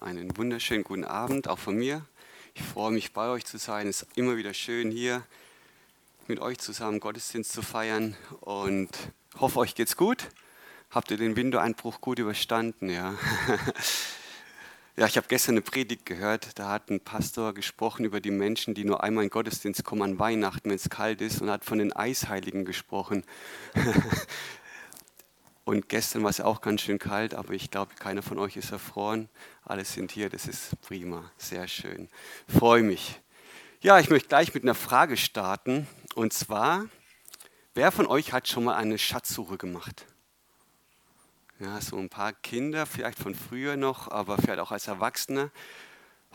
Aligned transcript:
Einen 0.00 0.36
wunderschönen 0.36 0.84
guten 0.84 1.04
Abend 1.04 1.48
auch 1.48 1.58
von 1.58 1.74
mir. 1.74 2.06
Ich 2.54 2.62
freue 2.62 2.92
mich 2.92 3.12
bei 3.12 3.30
euch 3.30 3.44
zu 3.44 3.58
sein. 3.58 3.88
Es 3.88 4.02
ist 4.02 4.16
immer 4.16 4.36
wieder 4.36 4.54
schön 4.54 4.92
hier 4.92 5.24
mit 6.28 6.38
euch 6.38 6.58
zusammen 6.58 7.00
Gottesdienst 7.00 7.50
zu 7.50 7.62
feiern 7.62 8.16
und 8.40 8.90
hoffe 9.40 9.58
euch 9.58 9.74
geht's 9.74 9.96
gut. 9.96 10.28
Habt 10.90 11.10
ihr 11.10 11.16
den 11.16 11.34
Window-Einbruch 11.34 12.00
gut 12.00 12.20
überstanden? 12.20 12.90
Ja. 12.90 13.14
ja, 14.96 15.06
ich 15.06 15.16
habe 15.16 15.26
gestern 15.26 15.54
eine 15.54 15.62
Predigt 15.62 16.06
gehört. 16.06 16.60
Da 16.60 16.68
hat 16.68 16.90
ein 16.90 17.00
Pastor 17.00 17.52
gesprochen 17.52 18.04
über 18.04 18.20
die 18.20 18.30
Menschen, 18.30 18.74
die 18.74 18.84
nur 18.84 19.02
einmal 19.02 19.24
in 19.24 19.30
Gottesdienst 19.30 19.82
kommen 19.82 20.02
an 20.02 20.18
Weihnachten, 20.20 20.70
wenn 20.70 20.76
es 20.76 20.90
kalt 20.90 21.20
ist, 21.20 21.42
und 21.42 21.50
hat 21.50 21.64
von 21.64 21.78
den 21.78 21.92
Eisheiligen 21.92 22.64
gesprochen. 22.64 23.24
Und 25.68 25.90
gestern 25.90 26.22
war 26.22 26.30
es 26.30 26.40
auch 26.40 26.62
ganz 26.62 26.80
schön 26.80 26.98
kalt, 26.98 27.34
aber 27.34 27.52
ich 27.52 27.70
glaube, 27.70 27.94
keiner 27.96 28.22
von 28.22 28.38
euch 28.38 28.56
ist 28.56 28.72
erfroren. 28.72 29.28
Alle 29.66 29.84
sind 29.84 30.12
hier, 30.12 30.30
das 30.30 30.46
ist 30.46 30.80
prima, 30.80 31.30
sehr 31.36 31.68
schön. 31.68 32.08
Freue 32.48 32.82
mich. 32.82 33.20
Ja, 33.82 33.98
ich 33.98 34.08
möchte 34.08 34.30
gleich 34.30 34.54
mit 34.54 34.62
einer 34.62 34.74
Frage 34.74 35.18
starten. 35.18 35.86
Und 36.14 36.32
zwar, 36.32 36.86
wer 37.74 37.92
von 37.92 38.06
euch 38.06 38.32
hat 38.32 38.48
schon 38.48 38.64
mal 38.64 38.76
eine 38.76 38.96
Schatzsuche 38.96 39.58
gemacht? 39.58 40.06
Ja, 41.58 41.78
so 41.82 41.98
ein 41.98 42.08
paar 42.08 42.32
Kinder, 42.32 42.86
vielleicht 42.86 43.18
von 43.18 43.34
früher 43.34 43.76
noch, 43.76 44.10
aber 44.10 44.38
vielleicht 44.38 44.60
auch 44.60 44.72
als 44.72 44.88
Erwachsene. 44.88 45.50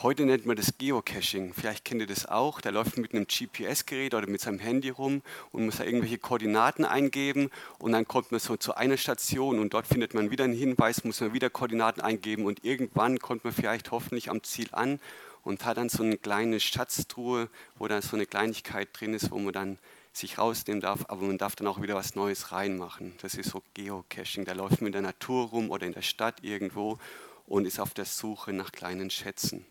Heute 0.02 0.26
nennt 0.26 0.46
man 0.46 0.58
das 0.58 0.78
Geocaching. 0.78 1.54
Vielleicht 1.54 1.86
kennt 1.86 2.02
ihr 2.02 2.08
das 2.08 2.26
auch. 2.26 2.60
Der 2.60 2.72
läuft 2.72 2.98
mit 2.98 3.14
einem 3.14 3.26
GPS-Gerät 3.26 4.14
oder 4.14 4.28
mit 4.28 4.42
seinem 4.42 4.60
Handy 4.60 4.90
rum 4.90 5.22
und 5.52 5.66
muss 5.66 5.78
da 5.78 5.86
irgendwelche 5.86 6.18
Koordinaten 6.18 6.84
eingeben. 6.84 7.50
Und 7.80 7.94
dann 7.94 8.06
kommt 8.06 8.32
man 8.32 8.40
so 8.42 8.58
zu 8.58 8.76
einer 8.76 8.98
Station 8.98 9.60
und 9.60 9.74
dort 9.74 9.88
findet 9.88 10.14
man 10.14 10.30
wieder 10.30 10.44
einen 10.44 10.58
Hinweis, 10.58 11.06
muss 11.06 11.22
man 11.22 11.34
wieder 11.34 11.50
Koordinaten 11.50 12.02
eingeben. 12.02 12.46
Und 12.46 12.66
irgendwann 12.66 13.20
kommt 13.20 13.46
man 13.46 13.54
vielleicht 13.54 13.92
hoffentlich 13.92 14.30
am 14.30 14.44
Ziel 14.44 14.68
an 14.72 15.00
und 15.44 15.64
hat 15.64 15.78
dann 15.78 15.90
so 15.90 16.04
eine 16.04 16.18
kleine 16.18 16.60
Schatztruhe, 16.60 17.48
wo 17.78 17.88
dann 17.88 18.02
so 18.02 18.18
eine 18.18 18.26
Kleinigkeit 18.26 18.90
drin 18.94 19.14
ist, 19.14 19.32
wo 19.32 19.38
man 19.38 19.54
dann 19.54 19.78
sich 20.12 20.38
rausnehmen 20.38 20.82
darf, 20.82 21.06
aber 21.08 21.24
man 21.24 21.38
darf 21.38 21.56
dann 21.56 21.68
auch 21.68 21.82
wieder 21.82 21.96
was 21.96 22.16
Neues 22.16 22.52
reinmachen. 22.52 23.16
Das 23.22 23.36
ist 23.36 23.50
so 23.50 23.64
Geocaching. 23.74 24.46
Da 24.46 24.54
läuft 24.54 24.82
man 24.82 24.88
in 24.88 24.94
der 24.94 25.02
Natur 25.02 25.48
rum 25.48 25.72
oder 25.72 25.88
in 25.88 25.94
der 25.94 26.04
Stadt 26.04 26.44
irgendwo 26.44 27.00
und 27.48 27.66
ist 27.66 27.80
auf 27.80 27.94
der 27.94 28.06
Suche 28.06 28.54
nach 28.54 28.72
kleinen 28.72 29.10
Schätzen. 29.10 29.66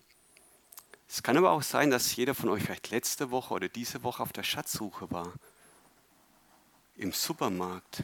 Es 1.13 1.21
kann 1.21 1.37
aber 1.37 1.51
auch 1.51 1.61
sein, 1.61 1.91
dass 1.91 2.15
jeder 2.15 2.33
von 2.33 2.49
euch 2.49 2.63
vielleicht 2.63 2.89
letzte 2.89 3.29
Woche 3.29 3.53
oder 3.53 3.69
diese 3.69 4.01
Woche 4.01 4.23
auf 4.23 4.33
der 4.33 4.41
Schatzsuche 4.41 5.11
war. 5.11 5.31
Im 6.95 7.11
Supermarkt. 7.11 8.03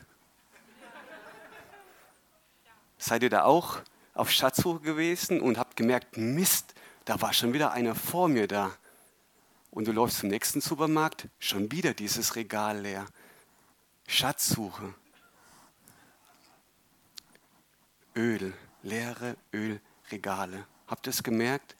Seid 2.99 3.23
ihr 3.23 3.31
da 3.31 3.45
auch 3.45 3.79
auf 4.13 4.29
Schatzsuche 4.29 4.81
gewesen 4.81 5.41
und 5.41 5.57
habt 5.57 5.75
gemerkt, 5.75 6.17
Mist, 6.17 6.75
da 7.05 7.19
war 7.19 7.33
schon 7.33 7.51
wieder 7.51 7.71
einer 7.71 7.95
vor 7.95 8.27
mir 8.27 8.47
da. 8.47 8.77
Und 9.71 9.87
du 9.87 9.91
läufst 9.91 10.19
zum 10.19 10.29
nächsten 10.29 10.61
Supermarkt, 10.61 11.29
schon 11.39 11.71
wieder 11.71 11.95
dieses 11.95 12.35
Regal 12.35 12.81
leer. 12.81 13.07
Schatzsuche. 14.05 14.93
Öl, 18.15 18.53
leere 18.83 19.35
Ölregale. 19.51 20.67
Habt 20.85 21.07
ihr 21.07 21.09
es 21.09 21.23
gemerkt? 21.23 21.75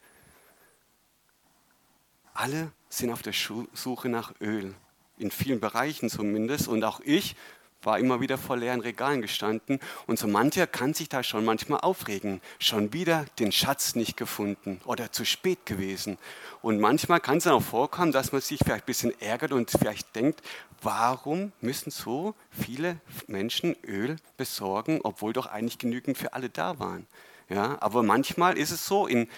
Alle 2.40 2.72
sind 2.88 3.10
auf 3.10 3.20
der 3.20 3.34
Suche 3.34 4.08
nach 4.08 4.32
Öl, 4.40 4.74
in 5.18 5.30
vielen 5.30 5.60
Bereichen 5.60 6.08
zumindest. 6.08 6.68
Und 6.68 6.82
auch 6.84 7.00
ich 7.04 7.36
war 7.82 7.98
immer 7.98 8.22
wieder 8.22 8.38
vor 8.38 8.56
leeren 8.56 8.80
Regalen 8.80 9.20
gestanden. 9.20 9.78
Und 10.06 10.18
so 10.18 10.26
mancher 10.26 10.66
kann 10.66 10.94
sich 10.94 11.10
da 11.10 11.22
schon 11.22 11.44
manchmal 11.44 11.80
aufregen. 11.80 12.40
Schon 12.58 12.94
wieder 12.94 13.26
den 13.38 13.52
Schatz 13.52 13.94
nicht 13.94 14.16
gefunden 14.16 14.80
oder 14.86 15.12
zu 15.12 15.26
spät 15.26 15.66
gewesen. 15.66 16.16
Und 16.62 16.80
manchmal 16.80 17.20
kann 17.20 17.36
es 17.36 17.44
dann 17.44 17.52
auch 17.52 17.62
vorkommen, 17.62 18.10
dass 18.10 18.32
man 18.32 18.40
sich 18.40 18.58
vielleicht 18.64 18.84
ein 18.84 18.86
bisschen 18.86 19.20
ärgert 19.20 19.52
und 19.52 19.70
vielleicht 19.70 20.16
denkt, 20.16 20.40
warum 20.80 21.52
müssen 21.60 21.90
so 21.90 22.34
viele 22.50 22.96
Menschen 23.26 23.76
Öl 23.86 24.16
besorgen, 24.38 25.00
obwohl 25.02 25.34
doch 25.34 25.44
eigentlich 25.46 25.76
genügend 25.76 26.16
für 26.16 26.32
alle 26.32 26.48
da 26.48 26.78
waren. 26.78 27.06
Ja, 27.50 27.76
aber 27.80 28.04
manchmal 28.04 28.56
ist 28.56 28.70
es 28.70 28.86
so, 28.86 29.08
in 29.08 29.28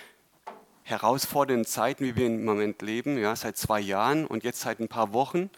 herausfordernden 0.83 1.67
Zeiten, 1.67 2.05
wie 2.05 2.17
wir 2.17 2.27
im 2.27 2.45
Moment 2.45 2.83
leben, 2.83 3.19
ja, 3.19 3.35
seit 3.37 3.57
zwei 3.57 3.81
Jahren 3.81 4.27
und 4.27 4.45
jetzt 4.45 4.61
seit 4.61 4.81
ein 4.81 4.89
paar 4.89 5.13
Wochen, 5.13 5.51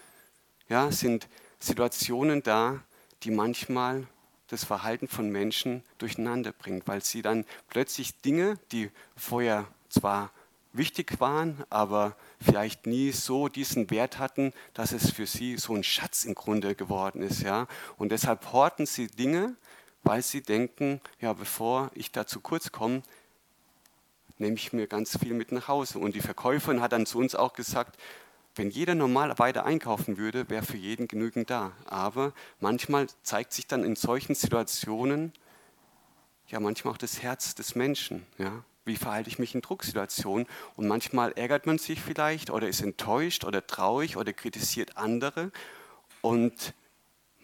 ja, 0.69 0.91
sind 0.91 1.29
Situationen 1.59 2.43
da, 2.43 2.81
die 3.23 3.31
manchmal 3.31 4.07
das 4.49 4.65
Verhalten 4.65 5.09
von 5.09 5.31
Menschen 5.31 5.83
durcheinander 5.99 6.53
bringen, 6.53 6.83
weil 6.87 7.03
sie 7.03 7.23
dann 7.23 7.45
plötzlich 7.69 8.21
Dinge, 8.21 8.59
die 8.73 8.91
vorher 9.17 9.67
zwar 9.89 10.31
wichtig 10.73 11.21
waren, 11.21 11.65
aber 11.71 12.17
vielleicht 12.41 12.87
nie 12.87 13.13
so 13.13 13.49
diesen 13.49 13.91
Wert 13.91 14.19
hatten, 14.19 14.53
dass 14.75 14.93
es 14.93 15.11
für 15.11 15.27
sie 15.27 15.57
so 15.57 15.75
ein 15.75 15.85
Schatz 15.85 16.25
im 16.25 16.35
Grunde 16.35 16.75
geworden 16.75 17.23
ist. 17.23 17.43
Ja? 17.43 17.67
Und 17.97 18.11
deshalb 18.13 18.53
horten 18.53 18.87
sie 18.87 19.07
Dinge, 19.07 19.55
weil 20.03 20.23
sie 20.23 20.43
denken, 20.43 21.01
ja, 21.21 21.33
bevor 21.33 21.91
ich 21.95 22.13
da 22.13 22.27
zu 22.27 22.41
kurz 22.41 22.73
komme, 22.73 23.03
nehme 24.39 24.57
ich 24.57 24.73
mir 24.73 24.87
ganz 24.87 25.19
viel 25.19 25.35
mit 25.35 25.53
nach 25.53 25.69
Hause. 25.69 25.99
Und 25.99 26.15
die 26.15 26.21
Verkäuferin 26.21 26.81
hat 26.81 26.93
dann 26.93 27.07
zu 27.07 27.19
uns 27.19 27.35
auch 27.35 27.53
gesagt, 27.53 27.99
wenn 28.57 28.71
jeder 28.71 28.95
normal 28.95 29.37
weiter 29.39 29.65
einkaufen 29.65 30.17
würde, 30.17 30.49
wäre 30.49 30.65
für 30.65 30.77
jeden 30.77 31.09
genügend 31.09 31.51
da. 31.51 31.73
Aber 31.87 32.33
manchmal 32.61 33.09
zeigt 33.23 33.53
sich 33.53 33.67
dann 33.67 33.85
in 33.85 33.97
solchen 33.97 34.35
Situationen 34.35 35.33
ja 36.49 36.61
manchmal 36.61 36.95
auch 36.95 36.99
das 36.99 37.23
Herz 37.23 37.55
des 37.55 37.75
Menschen. 37.75 38.25
Ja? 38.39 38.65
Wie 38.85 38.97
verhalte 38.97 39.29
ich 39.29 39.39
mich 39.39 39.55
in 39.55 39.61
Drucksituationen? 39.61 40.47
Und 40.77 40.87
manchmal 40.87 41.33
ärgert 41.33 41.67
man 41.67 41.79
sich 41.79 42.01
vielleicht 42.01 42.51
oder 42.51 42.69
ist 42.69 42.83
enttäuscht 42.83 43.45
oder 43.45 43.67
traurig 43.67 44.17
oder 44.17 44.33
kritisiert 44.33 44.97
andere. 44.97 45.51
Und 46.21 46.75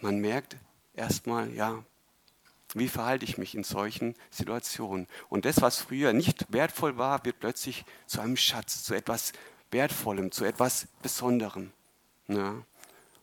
man 0.01 0.19
merkt 0.19 0.57
erstmal, 0.95 1.53
ja, 1.53 1.83
wie 2.75 2.89
verhalte 2.89 3.25
ich 3.25 3.39
mich 3.39 3.55
in 3.55 3.65
solchen 3.65 4.15
Situationen? 4.31 5.07
Und 5.29 5.45
das, 5.45 5.61
was 5.61 5.79
früher 5.79 6.13
nicht 6.13 6.53
wertvoll 6.53 6.97
war, 6.99 7.25
wird 7.25 7.41
plötzlich 7.41 7.85
zu 8.07 8.21
einem 8.21 8.37
Schatz, 8.37 8.85
zu 8.85 8.95
etwas 8.95 9.33
Wertvollem, 9.71 10.33
zu 10.33 10.45
etwas 10.45 10.87
Besonderem. 11.03 11.73
Ja. 12.29 12.55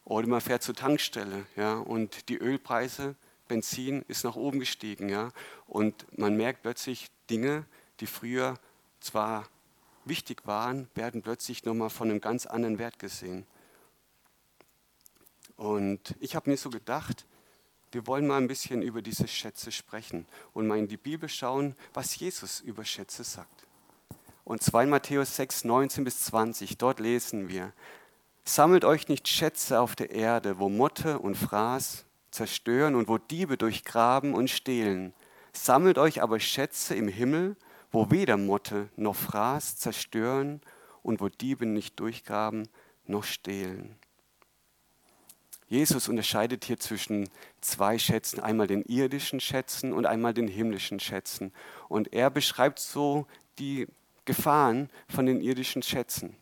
Oder 0.06 0.28
man 0.28 0.42
fährt 0.42 0.64
zur 0.64 0.76
Tankstelle 0.76 1.46
ja, 1.56 1.76
und 1.76 2.30
die 2.30 2.38
Ölpreise, 2.38 3.16
Benzin 3.48 4.04
ist 4.08 4.24
nach 4.24 4.36
oben 4.36 4.60
gestiegen. 4.60 5.10
Ja, 5.10 5.32
und 5.68 6.06
man 6.18 6.36
merkt 6.38 6.62
plötzlich 6.62 7.10
Dinge, 7.30 7.66
die 8.00 8.08
früher 8.08 8.58
zwar 9.00 9.48
wichtig 10.06 10.46
waren, 10.46 10.88
werden 10.96 11.22
plötzlich 11.22 11.66
nochmal 11.66 11.90
von 11.90 12.10
einem 12.10 12.22
ganz 12.22 12.46
anderen 12.46 12.80
Wert 12.80 13.00
gesehen. 13.00 13.46
Und 15.58 16.16
ich 16.20 16.36
habe 16.36 16.50
mir 16.50 16.58
so 16.58 16.70
gedacht, 16.70 17.26
wir 17.92 18.08
wollen 18.08 18.28
mal 18.28 18.38
ein 18.38 18.48
bisschen 18.48 18.82
über 18.82 19.02
diese 19.02 19.28
Schätze 19.28 19.72
sprechen 19.72 20.26
und 20.54 20.68
mal 20.68 20.78
in 20.78 20.88
die 20.88 20.98
Bibel 20.98 21.30
schauen, 21.30 21.76
was 21.94 22.18
Jesus 22.18 22.60
über 22.60 22.84
Schätze 22.84 23.24
sagt. 23.24 23.66
Und 24.44 24.62
2 24.62 24.86
Matthäus 24.86 25.36
6, 25.36 25.66
19 25.66 26.04
bis 26.04 26.22
20, 26.26 26.78
dort 26.78 27.00
lesen 27.00 27.50
wir, 27.50 27.74
Sammelt 28.46 28.86
euch 28.86 29.10
nicht 29.10 29.28
Schätze 29.28 29.82
auf 29.82 29.94
der 29.94 30.12
Erde, 30.12 30.58
wo 30.58 30.70
Motte 30.70 31.20
und 31.20 31.36
Fraß 31.36 32.06
zerstören 32.32 32.96
und 32.96 33.10
wo 33.10 33.18
Diebe 33.18 33.58
durchgraben 33.58 34.34
und 34.34 34.50
stehlen. 34.50 35.14
Sammelt 35.52 35.98
euch 35.98 36.22
aber 36.22 36.40
Schätze 36.40 36.96
im 36.96 37.10
Himmel, 37.10 37.58
wo 37.92 38.10
weder 38.10 38.38
Motte 38.38 38.88
noch 38.96 39.18
Fraß 39.18 39.76
zerstören 39.76 40.62
und 41.04 41.20
wo 41.20 41.28
Diebe 41.28 41.66
nicht 41.66 42.00
durchgraben 42.00 42.70
noch 43.06 43.26
stehlen. 43.26 43.98
Jesus 45.70 46.08
unterscheidet 46.08 46.64
hier 46.64 46.80
zwischen 46.80 47.30
zwei 47.60 48.00
Schätzen, 48.00 48.40
einmal 48.40 48.68
den 48.68 48.84
irdischen 48.84 49.40
Schätzen 49.42 49.92
und 49.92 50.06
einmal 50.06 50.34
den 50.34 50.48
himmlischen 50.48 51.00
Schätzen. 51.00 51.52
Und 51.90 52.14
er 52.14 52.30
beschreibt 52.30 52.80
so 52.80 53.28
die 53.60 53.88
Gefahren 54.24 54.90
von 55.10 55.26
den 55.26 55.42
irdischen 55.42 55.82
Schätzen. 55.82 56.36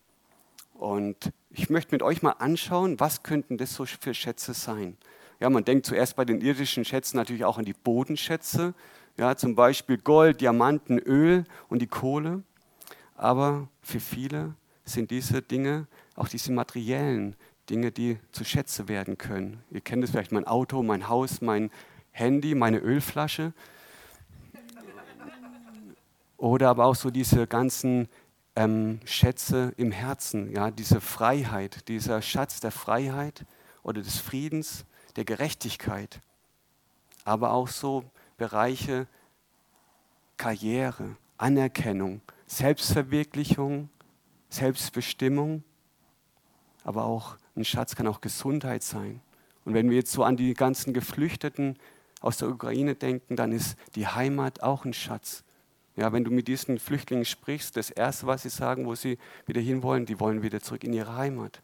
Und 0.73 1.31
ich 1.49 1.69
möchte 1.69 1.95
mit 1.95 2.03
euch 2.03 2.21
mal 2.21 2.31
anschauen, 2.33 2.99
was 2.99 3.23
könnten 3.23 3.57
das 3.57 3.73
so 3.73 3.85
für 3.85 4.13
Schätze 4.13 4.53
sein. 4.53 4.97
Ja, 5.39 5.49
man 5.49 5.65
denkt 5.65 5.85
zuerst 5.85 6.15
bei 6.15 6.25
den 6.25 6.41
irdischen 6.41 6.85
Schätzen 6.85 7.17
natürlich 7.17 7.45
auch 7.45 7.57
an 7.57 7.65
die 7.65 7.73
Bodenschätze, 7.73 8.73
ja, 9.17 9.35
zum 9.37 9.55
Beispiel 9.55 9.97
Gold, 9.97 10.41
Diamanten, 10.41 10.99
Öl 10.99 11.45
und 11.69 11.81
die 11.81 11.87
Kohle. 11.87 12.43
Aber 13.15 13.69
für 13.81 13.99
viele 13.99 14.55
sind 14.83 15.09
diese 15.09 15.41
Dinge, 15.41 15.87
auch 16.15 16.27
diese 16.27 16.51
materiellen 16.51 17.35
Dinge, 17.69 17.91
die 17.91 18.19
zu 18.31 18.43
Schätze 18.43 18.87
werden 18.87 19.17
können. 19.17 19.63
Ihr 19.71 19.81
kennt 19.81 20.03
es 20.03 20.11
vielleicht, 20.11 20.31
mein 20.31 20.45
Auto, 20.45 20.83
mein 20.83 21.07
Haus, 21.07 21.41
mein 21.41 21.71
Handy, 22.11 22.55
meine 22.55 22.79
Ölflasche. 22.79 23.53
Oder 26.37 26.69
aber 26.69 26.85
auch 26.85 26.95
so 26.95 27.09
diese 27.09 27.47
ganzen 27.47 28.07
ähm, 28.55 28.99
Schätze 29.05 29.73
im 29.77 29.91
Herzen, 29.91 30.51
ja, 30.51 30.71
diese 30.71 31.01
Freiheit, 31.01 31.87
dieser 31.87 32.21
Schatz 32.21 32.59
der 32.59 32.71
Freiheit 32.71 33.45
oder 33.83 34.01
des 34.01 34.17
Friedens, 34.17 34.85
der 35.15 35.25
Gerechtigkeit. 35.25 36.19
Aber 37.23 37.51
auch 37.51 37.67
so 37.67 38.03
Bereiche 38.37 39.07
Karriere, 40.37 41.15
Anerkennung, 41.37 42.21
Selbstverwirklichung, 42.47 43.89
Selbstbestimmung, 44.49 45.63
aber 46.83 47.05
auch 47.05 47.37
ein 47.55 47.65
Schatz 47.65 47.95
kann 47.95 48.07
auch 48.07 48.21
Gesundheit 48.21 48.83
sein. 48.83 49.21
Und 49.63 49.73
wenn 49.73 49.89
wir 49.89 49.97
jetzt 49.97 50.11
so 50.11 50.23
an 50.23 50.37
die 50.37 50.53
ganzen 50.53 50.93
Geflüchteten 50.93 51.77
aus 52.21 52.37
der 52.37 52.49
Ukraine 52.49 52.95
denken, 52.95 53.35
dann 53.35 53.51
ist 53.51 53.77
die 53.95 54.07
Heimat 54.07 54.61
auch 54.61 54.85
ein 54.85 54.93
Schatz. 54.93 55.43
Ja, 55.95 56.11
wenn 56.11 56.23
du 56.23 56.31
mit 56.31 56.47
diesen 56.47 56.77
Flüchtlingen 56.77 57.25
sprichst, 57.25 57.77
das 57.77 57.89
Erste, 57.89 58.27
was 58.27 58.43
sie 58.43 58.49
sagen, 58.49 58.85
wo 58.85 58.95
sie 58.95 59.17
wieder 59.45 59.61
hinwollen, 59.61 60.05
die 60.05 60.19
wollen 60.19 60.43
wieder 60.43 60.61
zurück 60.61 60.83
in 60.83 60.93
ihre 60.93 61.15
Heimat. 61.15 61.61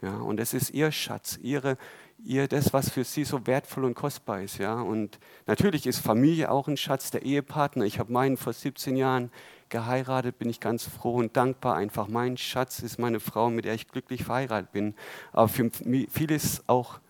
Ja, 0.00 0.16
und 0.18 0.38
das 0.38 0.54
ist 0.54 0.70
ihr 0.70 0.90
Schatz, 0.90 1.38
ihre, 1.42 1.76
ihr 2.24 2.48
das, 2.48 2.72
was 2.72 2.90
für 2.90 3.04
sie 3.04 3.24
so 3.24 3.46
wertvoll 3.46 3.84
und 3.84 3.94
kostbar 3.94 4.42
ist. 4.42 4.58
Ja, 4.58 4.80
und 4.80 5.18
natürlich 5.46 5.86
ist 5.86 5.98
Familie 5.98 6.50
auch 6.50 6.68
ein 6.68 6.76
Schatz, 6.76 7.10
der 7.10 7.22
Ehepartner. 7.22 7.84
Ich 7.84 7.98
habe 7.98 8.12
meinen 8.12 8.36
vor 8.36 8.52
17 8.52 8.96
Jahren 8.96 9.30
geheiratet, 9.68 10.38
bin 10.38 10.48
ich 10.48 10.60
ganz 10.60 10.84
froh 10.84 11.14
und 11.14 11.36
dankbar. 11.36 11.76
Einfach 11.76 12.08
mein 12.08 12.36
Schatz 12.36 12.80
ist 12.80 12.98
meine 12.98 13.20
Frau, 13.20 13.50
mit 13.50 13.64
der 13.64 13.74
ich 13.74 13.88
glücklich 13.88 14.24
verheiratet 14.24 14.72
bin. 14.72 14.94
Aber 15.32 15.48
für 15.48 15.70
vieles 16.10 16.62
auch 16.66 17.00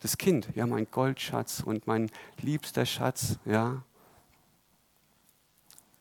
das 0.00 0.18
Kind, 0.18 0.48
ja, 0.54 0.66
mein 0.66 0.86
Goldschatz 0.90 1.60
und 1.60 1.86
mein 1.86 2.10
liebster 2.40 2.86
Schatz, 2.86 3.38
ja. 3.44 3.82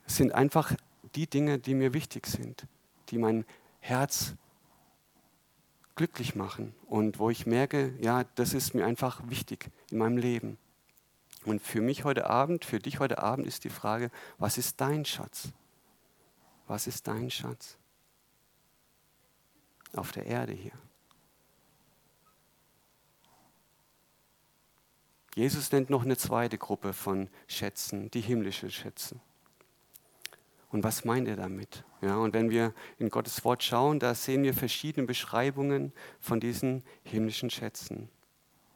Es 0.07 0.17
sind 0.17 0.33
einfach 0.33 0.73
die 1.15 1.27
Dinge, 1.27 1.59
die 1.59 1.75
mir 1.75 1.93
wichtig 1.93 2.25
sind, 2.25 2.65
die 3.09 3.17
mein 3.17 3.45
Herz 3.79 4.35
glücklich 5.99 6.33
machen 6.33 6.73
und 6.85 7.19
wo 7.19 7.29
ich 7.29 7.45
merke, 7.45 7.93
ja, 7.99 8.23
das 8.35 8.53
ist 8.53 8.73
mir 8.73 8.85
einfach 8.85 9.21
wichtig 9.27 9.69
in 9.91 9.97
meinem 9.97 10.15
Leben. 10.15 10.57
Und 11.43 11.61
für 11.61 11.81
mich 11.81 12.05
heute 12.05 12.29
Abend, 12.29 12.63
für 12.63 12.79
dich 12.79 12.99
heute 12.99 13.21
Abend 13.21 13.45
ist 13.45 13.65
die 13.65 13.69
Frage, 13.69 14.09
was 14.37 14.57
ist 14.57 14.79
dein 14.79 15.03
Schatz? 15.03 15.49
Was 16.67 16.87
ist 16.87 17.05
dein 17.05 17.29
Schatz? 17.29 17.77
Auf 19.91 20.13
der 20.13 20.25
Erde 20.25 20.53
hier. 20.53 20.71
Jesus 25.35 25.69
nennt 25.73 25.89
noch 25.89 26.05
eine 26.05 26.15
zweite 26.15 26.57
Gruppe 26.57 26.93
von 26.93 27.27
Schätzen, 27.45 28.09
die 28.11 28.21
himmlische 28.21 28.71
Schätze. 28.71 29.19
Und 30.71 30.83
was 30.83 31.03
meint 31.03 31.27
er 31.27 31.35
damit? 31.35 31.83
Ja, 32.01 32.17
und 32.17 32.33
wenn 32.33 32.49
wir 32.49 32.73
in 32.97 33.09
Gottes 33.09 33.43
Wort 33.43 33.63
schauen, 33.63 33.99
da 33.99 34.13
sehen 34.13 34.43
wir 34.43 34.53
verschiedene 34.53 35.07
Beschreibungen 35.07 35.91
von 36.19 36.39
diesen 36.39 36.83
himmlischen 37.03 37.49
Schätzen. 37.49 38.09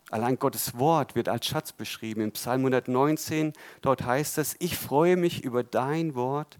Allein 0.10 0.38
Gottes 0.38 0.78
Wort 0.78 1.16
wird 1.16 1.30
als 1.30 1.46
Schatz 1.46 1.72
beschrieben. 1.72 2.22
Im 2.22 2.32
Psalm 2.34 2.62
119, 2.62 3.54
dort 3.82 4.04
heißt 4.04 4.38
es, 4.38 4.56
ich 4.60 4.78
freue 4.78 5.18
mich 5.18 5.44
über 5.44 5.64
dein 5.64 6.16
Wort 6.16 6.60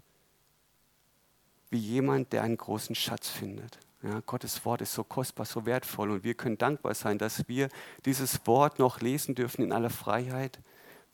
wie 1.70 1.78
jemand, 1.78 2.32
der 2.32 2.42
einen 2.42 2.56
großen 2.56 2.94
Schatz 2.94 3.28
findet. 3.28 3.78
Ja, 4.02 4.20
Gottes 4.26 4.64
Wort 4.64 4.80
ist 4.80 4.92
so 4.92 5.02
kostbar, 5.02 5.46
so 5.46 5.66
wertvoll 5.66 6.10
und 6.10 6.24
wir 6.24 6.34
können 6.34 6.58
dankbar 6.58 6.94
sein, 6.94 7.18
dass 7.18 7.48
wir 7.48 7.68
dieses 8.04 8.46
Wort 8.46 8.78
noch 8.78 9.00
lesen 9.00 9.34
dürfen 9.34 9.62
in 9.62 9.72
aller 9.72 9.90
Freiheit. 9.90 10.58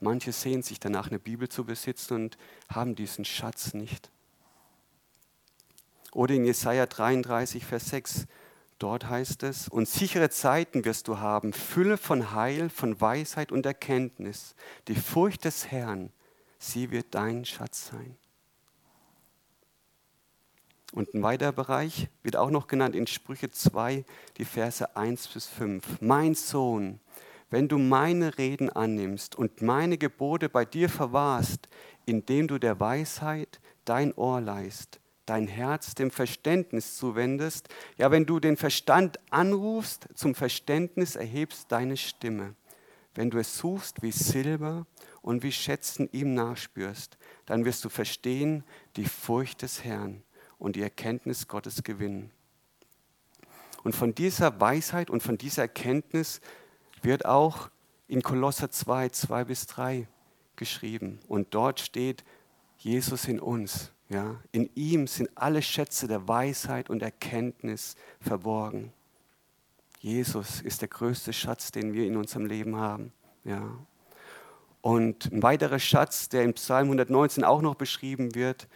Manche 0.00 0.32
sehen 0.32 0.62
sich 0.62 0.80
danach, 0.80 1.08
eine 1.08 1.18
Bibel 1.18 1.48
zu 1.48 1.64
besitzen 1.64 2.14
und 2.14 2.38
haben 2.68 2.94
diesen 2.94 3.24
Schatz 3.24 3.74
nicht. 3.74 4.10
Oder 6.12 6.34
in 6.34 6.44
Jesaja 6.44 6.86
33, 6.86 7.64
Vers 7.64 7.90
6, 7.90 8.26
dort 8.78 9.08
heißt 9.08 9.42
es: 9.42 9.68
Und 9.68 9.88
sichere 9.88 10.30
Zeiten 10.30 10.84
wirst 10.84 11.06
du 11.06 11.18
haben, 11.18 11.52
Fülle 11.52 11.98
von 11.98 12.32
Heil, 12.32 12.70
von 12.70 13.00
Weisheit 13.00 13.52
und 13.52 13.66
Erkenntnis. 13.66 14.54
Die 14.88 14.96
Furcht 14.96 15.44
des 15.44 15.70
Herrn, 15.70 16.10
sie 16.58 16.90
wird 16.90 17.14
dein 17.14 17.44
Schatz 17.44 17.88
sein. 17.88 18.16
Und 20.92 21.14
ein 21.14 21.22
weiterer 21.22 21.52
Bereich 21.52 22.08
wird 22.22 22.36
auch 22.36 22.50
noch 22.50 22.66
genannt 22.66 22.96
in 22.96 23.06
Sprüche 23.06 23.50
2, 23.50 24.04
die 24.38 24.44
Verse 24.44 24.96
1 24.96 25.28
bis 25.28 25.46
5. 25.46 26.00
Mein 26.00 26.34
Sohn, 26.34 26.98
wenn 27.50 27.68
du 27.68 27.78
meine 27.78 28.38
Reden 28.38 28.70
annimmst 28.70 29.36
und 29.36 29.60
meine 29.60 29.98
Gebote 29.98 30.48
bei 30.48 30.64
dir 30.64 30.88
verwahrst, 30.88 31.68
indem 32.06 32.48
du 32.48 32.58
der 32.58 32.78
Weisheit 32.80 33.60
dein 33.84 34.14
Ohr 34.14 34.40
leist, 34.40 35.00
dein 35.26 35.46
Herz 35.46 35.94
dem 35.94 36.10
Verständnis 36.10 36.96
zuwendest, 36.96 37.68
ja, 37.96 38.10
wenn 38.10 38.24
du 38.24 38.40
den 38.40 38.56
Verstand 38.56 39.18
anrufst, 39.30 40.08
zum 40.14 40.34
Verständnis 40.34 41.16
erhebst 41.16 41.70
deine 41.70 41.96
Stimme, 41.96 42.54
wenn 43.14 43.30
du 43.30 43.38
es 43.38 43.58
suchst 43.58 44.02
wie 44.02 44.12
Silber 44.12 44.86
und 45.20 45.42
wie 45.42 45.52
Schätzen 45.52 46.08
ihm 46.12 46.34
nachspürst, 46.34 47.18
dann 47.46 47.64
wirst 47.64 47.84
du 47.84 47.88
verstehen 47.88 48.64
die 48.96 49.04
Furcht 49.04 49.62
des 49.62 49.82
Herrn 49.82 50.22
und 50.58 50.76
die 50.76 50.82
Erkenntnis 50.82 51.48
Gottes 51.48 51.82
gewinnen. 51.82 52.30
Und 53.82 53.96
von 53.96 54.14
dieser 54.14 54.60
Weisheit 54.60 55.10
und 55.10 55.22
von 55.22 55.38
dieser 55.38 55.62
Erkenntnis 55.62 56.40
wird 57.04 57.26
auch 57.26 57.70
in 58.08 58.22
Kolosser 58.22 58.70
2, 58.70 59.10
2 59.10 59.44
bis 59.44 59.66
3 59.66 60.06
geschrieben. 60.56 61.20
Und 61.28 61.54
dort 61.54 61.80
steht 61.80 62.24
Jesus 62.78 63.26
in 63.26 63.40
uns. 63.40 63.92
Ja? 64.08 64.40
In 64.52 64.68
ihm 64.74 65.06
sind 65.06 65.30
alle 65.34 65.62
Schätze 65.62 66.08
der 66.08 66.26
Weisheit 66.26 66.90
und 66.90 67.02
Erkenntnis 67.02 67.94
verborgen. 68.20 68.92
Jesus 70.00 70.60
ist 70.62 70.80
der 70.80 70.88
größte 70.88 71.32
Schatz, 71.32 71.72
den 71.72 71.92
wir 71.92 72.06
in 72.06 72.16
unserem 72.16 72.46
Leben 72.46 72.76
haben. 72.76 73.12
Ja? 73.44 73.76
Und 74.80 75.30
ein 75.32 75.42
weiterer 75.42 75.78
Schatz, 75.78 76.28
der 76.28 76.42
im 76.42 76.54
Psalm 76.54 76.86
119 76.86 77.44
auch 77.44 77.60
noch 77.60 77.74
beschrieben 77.74 78.34
wird, 78.34 78.66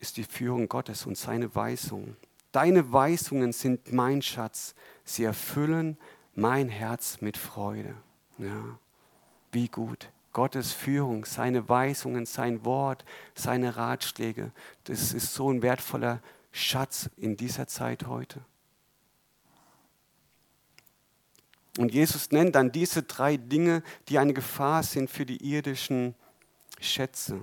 ist 0.00 0.16
die 0.16 0.24
Führung 0.24 0.68
Gottes 0.68 1.06
und 1.06 1.16
seine 1.18 1.54
Weisungen. 1.54 2.16
Deine 2.52 2.92
Weisungen 2.92 3.52
sind 3.52 3.92
mein 3.92 4.22
Schatz. 4.22 4.74
Sie 5.04 5.24
erfüllen 5.24 5.98
mein 6.38 6.68
Herz 6.68 7.20
mit 7.20 7.36
Freude. 7.36 7.94
Ja, 8.38 8.78
wie 9.50 9.68
gut. 9.68 10.08
Gottes 10.32 10.72
Führung, 10.72 11.24
seine 11.24 11.68
Weisungen, 11.68 12.26
sein 12.26 12.64
Wort, 12.64 13.04
seine 13.34 13.76
Ratschläge, 13.76 14.52
das 14.84 15.12
ist 15.12 15.34
so 15.34 15.50
ein 15.50 15.62
wertvoller 15.62 16.20
Schatz 16.52 17.10
in 17.16 17.36
dieser 17.36 17.66
Zeit 17.66 18.06
heute. 18.06 18.40
Und 21.76 21.92
Jesus 21.92 22.30
nennt 22.30 22.54
dann 22.54 22.70
diese 22.70 23.02
drei 23.02 23.36
Dinge, 23.36 23.82
die 24.08 24.18
eine 24.18 24.32
Gefahr 24.32 24.84
sind 24.84 25.10
für 25.10 25.26
die 25.26 25.44
irdischen 25.44 26.14
Schätze. 26.80 27.40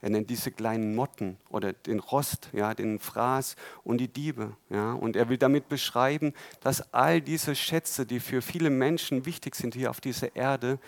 Er 0.00 0.10
nennt 0.10 0.30
diese 0.30 0.52
kleinen 0.52 0.94
Motten 0.94 1.38
oder 1.48 1.72
den 1.72 1.98
Rost, 1.98 2.50
ja, 2.52 2.72
den 2.74 3.00
Fraß 3.00 3.56
und 3.82 3.98
die 3.98 4.08
Diebe. 4.08 4.56
Ja. 4.70 4.92
Und 4.92 5.16
er 5.16 5.28
will 5.28 5.38
damit 5.38 5.68
beschreiben, 5.68 6.34
dass 6.60 6.92
all 6.94 7.20
diese 7.20 7.56
Schätze, 7.56 8.06
die 8.06 8.20
für 8.20 8.40
viele 8.40 8.70
Menschen 8.70 9.26
wichtig 9.26 9.56
sind 9.56 9.74
hier 9.74 9.90
auf 9.90 10.00
dieser 10.00 10.36
Erde, 10.36 10.78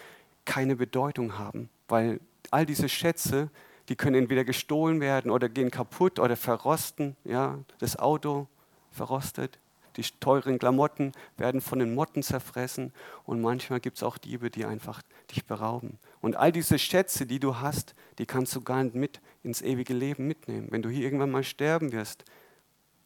keine 0.45 0.77
Bedeutung 0.77 1.39
haben. 1.39 1.69
Weil 1.89 2.21
all 2.53 2.67
diese 2.67 2.89
Schätze, 2.89 3.51
die 3.89 3.97
können 3.97 4.15
entweder 4.15 4.45
gestohlen 4.45 5.01
werden 5.01 5.33
oder 5.33 5.49
gehen 5.49 5.73
kaputt 5.73 6.21
oder 6.21 6.37
verrosten. 6.37 7.17
Ja. 7.25 7.59
Das 7.79 7.99
Auto 7.99 8.47
verrostet, 8.93 9.59
die 9.97 10.03
teuren 10.21 10.59
Klamotten 10.61 11.13
werden 11.37 11.61
von 11.61 11.81
den 11.81 11.95
Motten 11.95 12.23
zerfressen 12.23 12.93
und 13.25 13.41
manchmal 13.41 13.81
gibt 13.81 13.97
es 13.97 14.03
auch 14.03 14.19
Diebe, 14.19 14.51
die 14.51 14.65
einfach 14.65 15.03
dich 15.31 15.45
berauben. 15.45 15.99
Und 16.21 16.37
all 16.37 16.53
diese 16.53 16.79
Schätze, 16.79 17.27
die 17.27 17.41
du 17.41 17.57
hast, 17.57 17.95
die 18.19 18.27
kannst 18.27 18.55
du 18.55 18.61
gar 18.61 18.85
nicht 18.85 18.95
mit 18.95 19.21
ins 19.43 19.63
ewige 19.63 19.95
Leben 19.95 20.27
mitnehmen. 20.27 20.69
Wenn 20.71 20.83
du 20.83 20.91
hier 20.91 21.05
irgendwann 21.05 21.31
mal 21.31 21.45
sterben 21.45 21.93
wirst, 21.93 22.25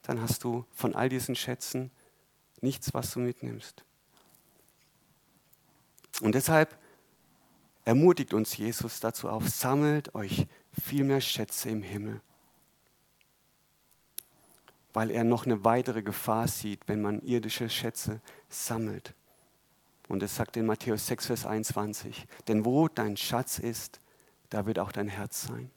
dann 0.03 0.21
hast 0.21 0.45
du 0.45 0.65
von 0.73 0.95
all 0.95 1.09
diesen 1.09 1.37
Schätzen 1.37 1.91
nichts, 2.61 2.93
was 2.93 3.13
du 3.13 3.21
mitnimmst. 3.21 3.85
Und 6.21 6.35
deshalb 6.35 6.77
ermutigt 7.85 8.35
uns 8.35 8.57
Jesus 8.57 9.01
dazu 9.01 9.29
auf, 9.29 9.49
sammelt 9.49 10.15
euch 10.15 10.47
viel 10.73 11.05
mehr 11.05 11.21
Schätze 11.21 11.71
im 11.71 11.83
Himmel 11.83 12.21
weil 14.95 15.11
er 15.11 15.25
noch 15.25 15.45
eine 15.45 15.65
weitere 15.65 16.03
Gefahr 16.03 16.49
sieht, 16.49 16.87
wenn 16.87 17.03
man 17.03 17.21
irdische 17.21 17.69
Schätze 17.69 18.21
sammelt. 18.49 19.13
Und 20.09 20.23
es 20.23 20.37
sagt 20.37 20.57
in 20.57 20.67
Matthäus 20.67 21.07
6, 21.07 21.27
Vers 21.27 21.47
21, 21.47 22.27
denn 22.49 22.65
wo 22.65 22.89
dein 22.89 23.17
Schatz 23.17 23.59
ist, 23.59 24.01
da 24.51 24.67
wird 24.67 24.79
auch 24.79 24.93
dein 24.93 25.09
Herz 25.09 25.47
sein. 25.47 25.71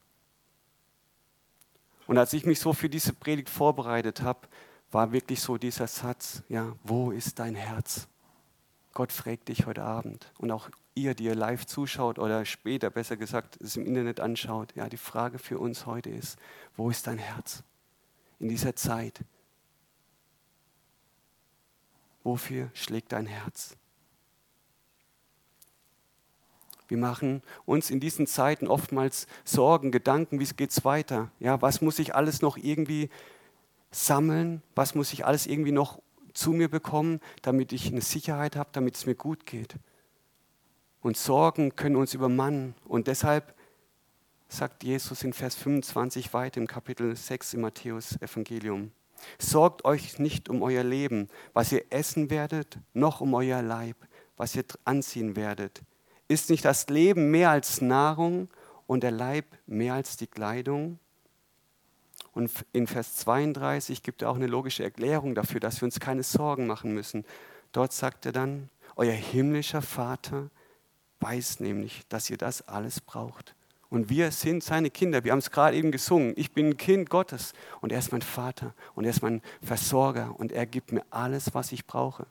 Und 2.08 2.18
als 2.18 2.34
ich 2.34 2.46
mich 2.46 2.60
so 2.60 2.74
für 2.74 2.90
diese 2.90 3.14
Predigt 3.14 3.50
vorbereitet 3.50 4.22
habe, 4.22 4.48
war 4.92 5.12
wirklich 5.12 5.42
so 5.42 5.58
dieser 5.58 5.88
Satz, 5.88 6.44
ja, 6.50 6.76
wo 6.84 7.12
ist 7.12 7.40
dein 7.40 7.56
Herz? 7.56 8.08
Gott 8.94 9.12
fragt 9.12 9.50
dich 9.50 9.66
heute 9.66 9.84
Abend 9.84 10.32
und 10.38 10.52
auch 10.52 10.70
ihr, 10.96 11.14
die 11.14 11.26
ihr 11.26 11.36
live 11.36 11.66
zuschaut 11.66 12.18
oder 12.18 12.46
später, 12.46 12.90
besser 12.90 13.18
gesagt, 13.18 13.60
es 13.62 13.76
im 13.76 13.86
Internet 13.86 14.20
anschaut, 14.20 14.76
ja, 14.76 14.90
die 14.90 14.98
Frage 14.98 15.40
für 15.40 15.60
uns 15.60 15.86
heute 15.86 16.10
ist, 16.10 16.38
wo 16.76 16.90
ist 16.90 17.08
dein 17.08 17.18
Herz? 17.18 17.64
in 18.40 18.50
dieser 18.50 18.76
Zeit? 18.76 19.24
Wofür 22.24 22.70
schlägt 22.74 23.12
dein 23.14 23.26
Herz? 23.26 23.76
Wir 26.88 26.98
machen 26.98 27.42
uns 27.66 27.90
in 27.90 28.00
diesen 28.00 28.28
Zeiten 28.28 28.68
oftmals 28.68 29.28
Sorgen, 29.44 29.92
Gedanken, 29.92 30.40
wie 30.40 30.46
geht 30.46 30.72
es 30.72 30.86
weiter? 30.86 31.32
Ja, 31.40 31.62
was 31.62 31.82
muss 31.82 32.00
ich 32.00 32.16
alles 32.16 32.42
noch 32.42 32.58
irgendwie 32.58 33.10
sammeln? 33.92 34.62
Was 34.76 34.96
muss 34.96 35.14
ich 35.14 35.26
alles 35.26 35.48
irgendwie 35.48 35.72
noch 35.72 36.02
zu 36.34 36.52
mir 36.52 36.70
bekommen, 36.70 37.20
damit 37.42 37.74
ich 37.74 37.88
eine 37.88 38.02
Sicherheit 38.02 38.56
habe, 38.56 38.70
damit 38.72 38.96
es 38.96 39.06
mir 39.06 39.16
gut 39.16 39.46
geht? 39.46 39.76
Und 41.02 41.18
Sorgen 41.18 41.76
können 41.76 41.96
uns 41.96 42.14
übermannen. 42.14 42.76
Und 42.86 43.08
deshalb 43.08 43.54
sagt 44.50 44.84
Jesus 44.84 45.24
in 45.24 45.34
Vers 45.34 45.56
25 45.56 46.34
weiter 46.34 46.60
im 46.60 46.68
Kapitel 46.68 47.16
6 47.16 47.56
im 47.56 47.62
Matthäus-Evangelium. 47.62 48.92
Sorgt 49.40 49.84
euch 49.86 50.20
nicht 50.20 50.48
um 50.48 50.62
euer 50.62 50.84
Leben, 50.84 51.28
was 51.54 51.72
ihr 51.72 51.86
essen 51.90 52.30
werdet, 52.30 52.78
noch 52.94 53.20
um 53.22 53.34
euer 53.34 53.62
Leib, 53.62 53.98
was 54.38 54.56
ihr 54.56 54.64
anziehen 54.86 55.36
werdet. 55.36 55.82
Ist 56.28 56.50
nicht 56.50 56.66
das 56.66 56.88
Leben 56.88 57.32
mehr 57.32 57.50
als 57.50 57.82
Nahrung 57.82 58.50
und 58.86 59.04
der 59.04 59.12
Leib 59.12 59.46
mehr 59.66 59.94
als 59.94 60.18
die 60.18 60.28
Kleidung? 60.28 61.00
Und 62.34 62.52
in 62.74 62.86
Vers 62.86 63.16
32 63.16 64.04
gibt 64.04 64.22
er 64.22 64.30
auch 64.30 64.36
eine 64.36 64.48
logische 64.48 64.84
Erklärung 64.84 65.34
dafür, 65.34 65.60
dass 65.60 65.82
wir 65.82 65.86
uns 65.86 66.00
keine 66.00 66.24
Sorgen 66.24 66.68
machen 66.68 66.94
müssen. 66.94 67.26
Dort 67.72 67.94
sagt 67.94 68.26
er 68.26 68.32
dann, 68.32 68.70
euer 68.96 69.14
himmlischer 69.14 69.82
Vater 69.82 70.50
weiß 71.20 71.62
nämlich, 71.62 72.04
dass 72.10 72.30
ihr 72.30 72.38
das 72.38 72.68
alles 72.68 73.02
braucht. 73.02 73.56
Und 73.90 74.10
wir 74.10 74.32
sind 74.32 74.64
seine 74.64 74.90
Kinder. 74.90 75.24
Wir 75.24 75.32
haben 75.32 75.40
es 75.40 75.52
gerade 75.52 75.78
eben 75.78 75.92
gesungen. 75.92 76.34
Ich 76.36 76.52
bin 76.52 76.68
ein 76.68 76.78
Kind 76.78 77.10
Gottes 77.10 77.54
und 77.80 77.92
er 77.92 78.00
ist 78.00 78.12
mein 78.12 78.22
Vater 78.22 78.74
und 78.96 79.06
er 79.06 79.12
ist 79.12 79.22
mein 79.22 79.42
Versorger 79.62 80.36
und 80.38 80.52
er 80.52 80.66
gibt 80.66 80.92
mir 80.92 81.06
alles, 81.10 81.54
was 81.54 81.72
ich 81.72 81.88
brauche. 81.88 82.28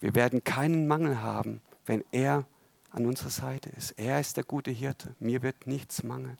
Wir 0.00 0.14
werden 0.14 0.44
keinen 0.44 0.86
Mangel 0.86 1.22
haben, 1.22 1.62
wenn 1.86 2.04
er 2.12 2.46
an 2.90 3.06
unserer 3.06 3.30
Seite 3.30 3.70
ist. 3.70 3.92
Er 3.92 4.20
ist 4.20 4.36
der 4.36 4.44
gute 4.44 4.70
Hirte. 4.70 5.14
Mir 5.18 5.42
wird 5.42 5.66
nichts 5.66 6.02
mangeln. 6.02 6.38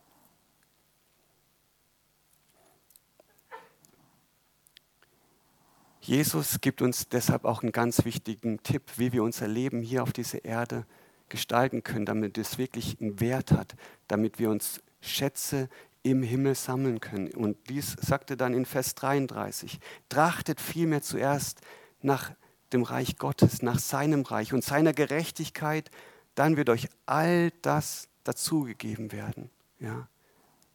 Jesus 6.00 6.60
gibt 6.60 6.82
uns 6.82 7.08
deshalb 7.08 7.44
auch 7.44 7.62
einen 7.62 7.72
ganz 7.72 8.04
wichtigen 8.04 8.62
Tipp, 8.62 8.92
wie 8.96 9.12
wir 9.12 9.24
unser 9.24 9.48
Leben 9.48 9.82
hier 9.82 10.04
auf 10.04 10.12
dieser 10.12 10.44
Erde 10.44 10.86
gestalten 11.28 11.82
können, 11.82 12.06
damit 12.06 12.38
es 12.38 12.58
wirklich 12.58 13.00
einen 13.00 13.18
Wert 13.18 13.50
hat, 13.50 13.74
damit 14.06 14.38
wir 14.38 14.50
uns 14.50 14.80
Schätze 15.00 15.68
im 16.04 16.22
Himmel 16.22 16.54
sammeln 16.54 17.00
können. 17.00 17.32
Und 17.34 17.56
dies 17.68 17.96
sagte 18.00 18.36
dann 18.36 18.54
in 18.54 18.66
Vers 18.66 18.94
33, 18.94 19.80
trachtet 20.08 20.60
vielmehr 20.60 21.02
zuerst 21.02 21.60
nach 22.02 22.32
dem 22.76 22.82
Reich 22.82 23.16
Gottes, 23.16 23.62
nach 23.62 23.78
seinem 23.78 24.22
Reich 24.22 24.52
und 24.52 24.62
seiner 24.62 24.92
Gerechtigkeit, 24.92 25.90
dann 26.34 26.56
wird 26.56 26.68
euch 26.68 26.88
all 27.06 27.50
das 27.62 28.08
dazugegeben 28.22 29.12
werden. 29.12 29.50
Ja? 29.80 30.08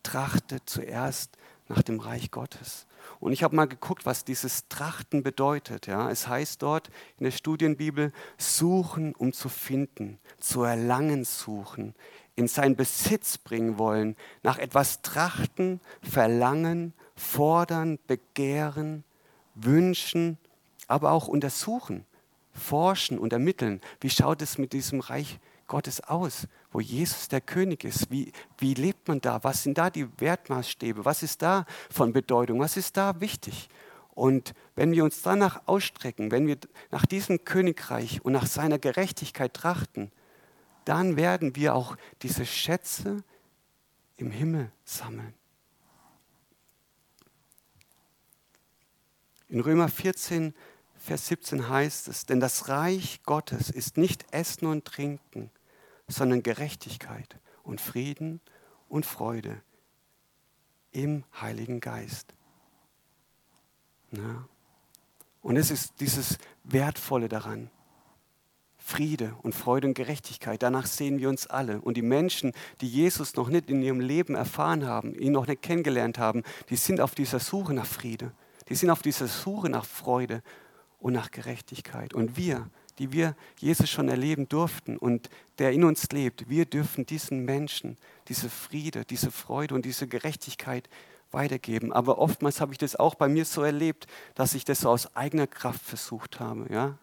Trachtet 0.03 0.63
zuerst 0.65 1.37
nach 1.67 1.83
dem 1.83 1.99
Reich 1.99 2.31
Gottes. 2.31 2.87
Und 3.19 3.33
ich 3.33 3.43
habe 3.43 3.55
mal 3.55 3.67
geguckt, 3.67 4.05
was 4.05 4.25
dieses 4.25 4.67
Trachten 4.67 5.21
bedeutet. 5.21 5.85
Ja? 5.85 6.09
Es 6.09 6.27
heißt 6.27 6.61
dort 6.63 6.89
in 7.19 7.25
der 7.25 7.31
Studienbibel, 7.31 8.11
suchen, 8.37 9.13
um 9.13 9.31
zu 9.31 9.47
finden, 9.47 10.19
zu 10.39 10.63
erlangen 10.63 11.23
suchen, 11.23 11.93
in 12.35 12.47
seinen 12.47 12.75
Besitz 12.75 13.37
bringen 13.37 13.77
wollen, 13.77 14.15
nach 14.41 14.57
etwas 14.57 15.03
trachten, 15.03 15.81
verlangen, 16.01 16.93
fordern, 17.15 17.99
begehren, 18.07 19.03
wünschen, 19.53 20.39
aber 20.87 21.11
auch 21.11 21.27
untersuchen, 21.27 22.05
forschen 22.53 23.17
und 23.17 23.33
ermitteln. 23.33 23.81
Wie 23.99 24.09
schaut 24.09 24.41
es 24.41 24.57
mit 24.57 24.73
diesem 24.73 24.99
Reich 24.99 25.39
Gottes 25.67 26.01
aus, 26.01 26.47
wo 26.71 26.81
Jesus 26.81 27.29
der 27.29 27.41
König 27.41 27.83
ist? 27.83 28.11
Wie, 28.11 28.33
wie 28.57 28.73
lebt 28.73 29.07
man 29.07 29.21
da? 29.21 29.43
Was 29.43 29.63
sind 29.63 29.77
da 29.77 29.89
die 29.89 30.07
Wertmaßstäbe? 30.19 31.05
Was 31.05 31.23
ist 31.23 31.41
da 31.41 31.65
von 31.89 32.11
Bedeutung? 32.11 32.59
Was 32.59 32.75
ist 32.75 32.97
da 32.97 33.21
wichtig? 33.21 33.69
Und 34.13 34.53
wenn 34.75 34.91
wir 34.91 35.05
uns 35.05 35.21
danach 35.21 35.61
ausstrecken, 35.67 36.31
wenn 36.31 36.45
wir 36.45 36.57
nach 36.91 37.05
diesem 37.05 37.45
Königreich 37.45 38.23
und 38.23 38.33
nach 38.33 38.45
seiner 38.45 38.77
Gerechtigkeit 38.77 39.53
trachten, 39.53 40.11
dann 40.85 41.15
werden 41.15 41.55
wir 41.55 41.75
auch 41.75 41.95
diese 42.21 42.45
Schätze 42.45 43.23
im 44.17 44.31
Himmel 44.31 44.71
sammeln. 44.83 45.33
In 49.47 49.59
Römer 49.59 49.89
14, 49.89 50.53
Vers 51.03 51.27
17 51.27 51.67
heißt 51.67 52.07
es, 52.09 52.27
denn 52.27 52.39
das 52.39 52.69
Reich 52.69 53.21
Gottes 53.23 53.71
ist 53.71 53.97
nicht 53.97 54.23
Essen 54.31 54.67
und 54.67 54.85
Trinken, 54.85 55.49
sondern 56.07 56.43
Gerechtigkeit 56.43 57.37
und 57.63 57.81
Frieden 57.81 58.39
und 58.87 59.07
Freude 59.07 59.61
im 60.91 61.23
Heiligen 61.39 61.79
Geist. 61.79 62.35
Na? 64.11 64.47
Und 65.41 65.57
es 65.57 65.71
ist 65.71 65.93
dieses 66.01 66.37
Wertvolle 66.63 67.29
daran. 67.29 67.71
Friede 68.77 69.35
und 69.41 69.55
Freude 69.55 69.87
und 69.87 69.95
Gerechtigkeit. 69.95 70.61
Danach 70.61 70.85
sehen 70.85 71.17
wir 71.17 71.29
uns 71.29 71.47
alle. 71.47 71.81
Und 71.81 71.97
die 71.97 72.03
Menschen, 72.03 72.51
die 72.79 72.87
Jesus 72.87 73.35
noch 73.35 73.49
nicht 73.49 73.71
in 73.71 73.81
ihrem 73.81 74.01
Leben 74.01 74.35
erfahren 74.35 74.85
haben, 74.85 75.15
ihn 75.15 75.31
noch 75.31 75.47
nicht 75.47 75.63
kennengelernt 75.63 76.19
haben, 76.19 76.43
die 76.69 76.75
sind 76.75 77.01
auf 77.01 77.15
dieser 77.15 77.39
Suche 77.39 77.73
nach 77.73 77.87
Friede. 77.87 78.33
Die 78.69 78.75
sind 78.75 78.91
auf 78.91 79.01
dieser 79.01 79.27
Suche 79.27 79.69
nach 79.69 79.85
Freude 79.85 80.43
und 81.01 81.13
nach 81.13 81.31
Gerechtigkeit. 81.31 82.13
Und 82.13 82.37
wir, 82.37 82.69
die 82.99 83.11
wir 83.11 83.35
Jesus 83.57 83.89
schon 83.89 84.07
erleben 84.07 84.47
durften 84.47 84.97
und 84.97 85.29
der 85.57 85.71
in 85.71 85.83
uns 85.83 86.11
lebt, 86.11 86.49
wir 86.49 86.65
dürfen 86.65 87.05
diesen 87.05 87.43
Menschen 87.43 87.97
diese 88.27 88.49
Friede, 88.49 89.03
diese 89.03 89.31
Freude 89.31 89.75
und 89.75 89.83
diese 89.83 90.07
Gerechtigkeit 90.07 90.87
weitergeben. 91.31 91.91
Aber 91.91 92.19
oftmals 92.19 92.61
habe 92.61 92.71
ich 92.71 92.77
das 92.77 92.95
auch 92.95 93.15
bei 93.15 93.27
mir 93.27 93.45
so 93.45 93.63
erlebt, 93.63 94.07
dass 94.35 94.53
ich 94.53 94.63
das 94.63 94.81
so 94.81 94.89
aus 94.89 95.15
eigener 95.15 95.47
Kraft 95.47 95.81
versucht 95.81 96.39
habe. 96.39 96.71
Ja? 96.71 96.97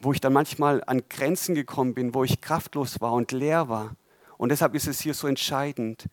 Wo 0.00 0.12
ich 0.12 0.20
dann 0.20 0.32
manchmal 0.32 0.82
an 0.84 1.02
Grenzen 1.08 1.54
gekommen 1.54 1.94
bin, 1.94 2.14
wo 2.14 2.24
ich 2.24 2.40
kraftlos 2.40 3.00
war 3.00 3.12
und 3.12 3.32
leer 3.32 3.68
war. 3.68 3.94
Und 4.38 4.48
deshalb 4.48 4.74
ist 4.74 4.86
es 4.86 5.00
hier 5.00 5.14
so 5.14 5.26
entscheidend, 5.26 6.06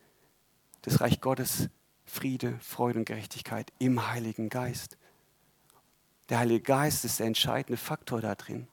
das 0.82 1.00
Reich 1.00 1.20
Gottes, 1.20 1.68
Friede, 2.04 2.58
Freude 2.60 2.98
und 2.98 3.04
Gerechtigkeit 3.06 3.72
im 3.78 4.08
Heiligen 4.08 4.48
Geist. 4.48 4.96
Der 6.32 6.38
Heilige 6.38 6.62
Geist 6.62 7.04
ist 7.04 7.18
der 7.18 7.26
entscheidende 7.26 7.76
Faktor 7.76 8.22
da 8.22 8.34
drin. 8.34 8.66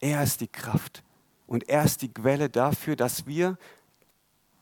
Er 0.00 0.22
ist 0.22 0.42
die 0.42 0.48
Kraft 0.48 1.02
und 1.46 1.66
er 1.70 1.82
ist 1.82 2.02
die 2.02 2.12
Quelle 2.12 2.50
dafür, 2.50 2.94
dass 2.94 3.26
wir 3.26 3.56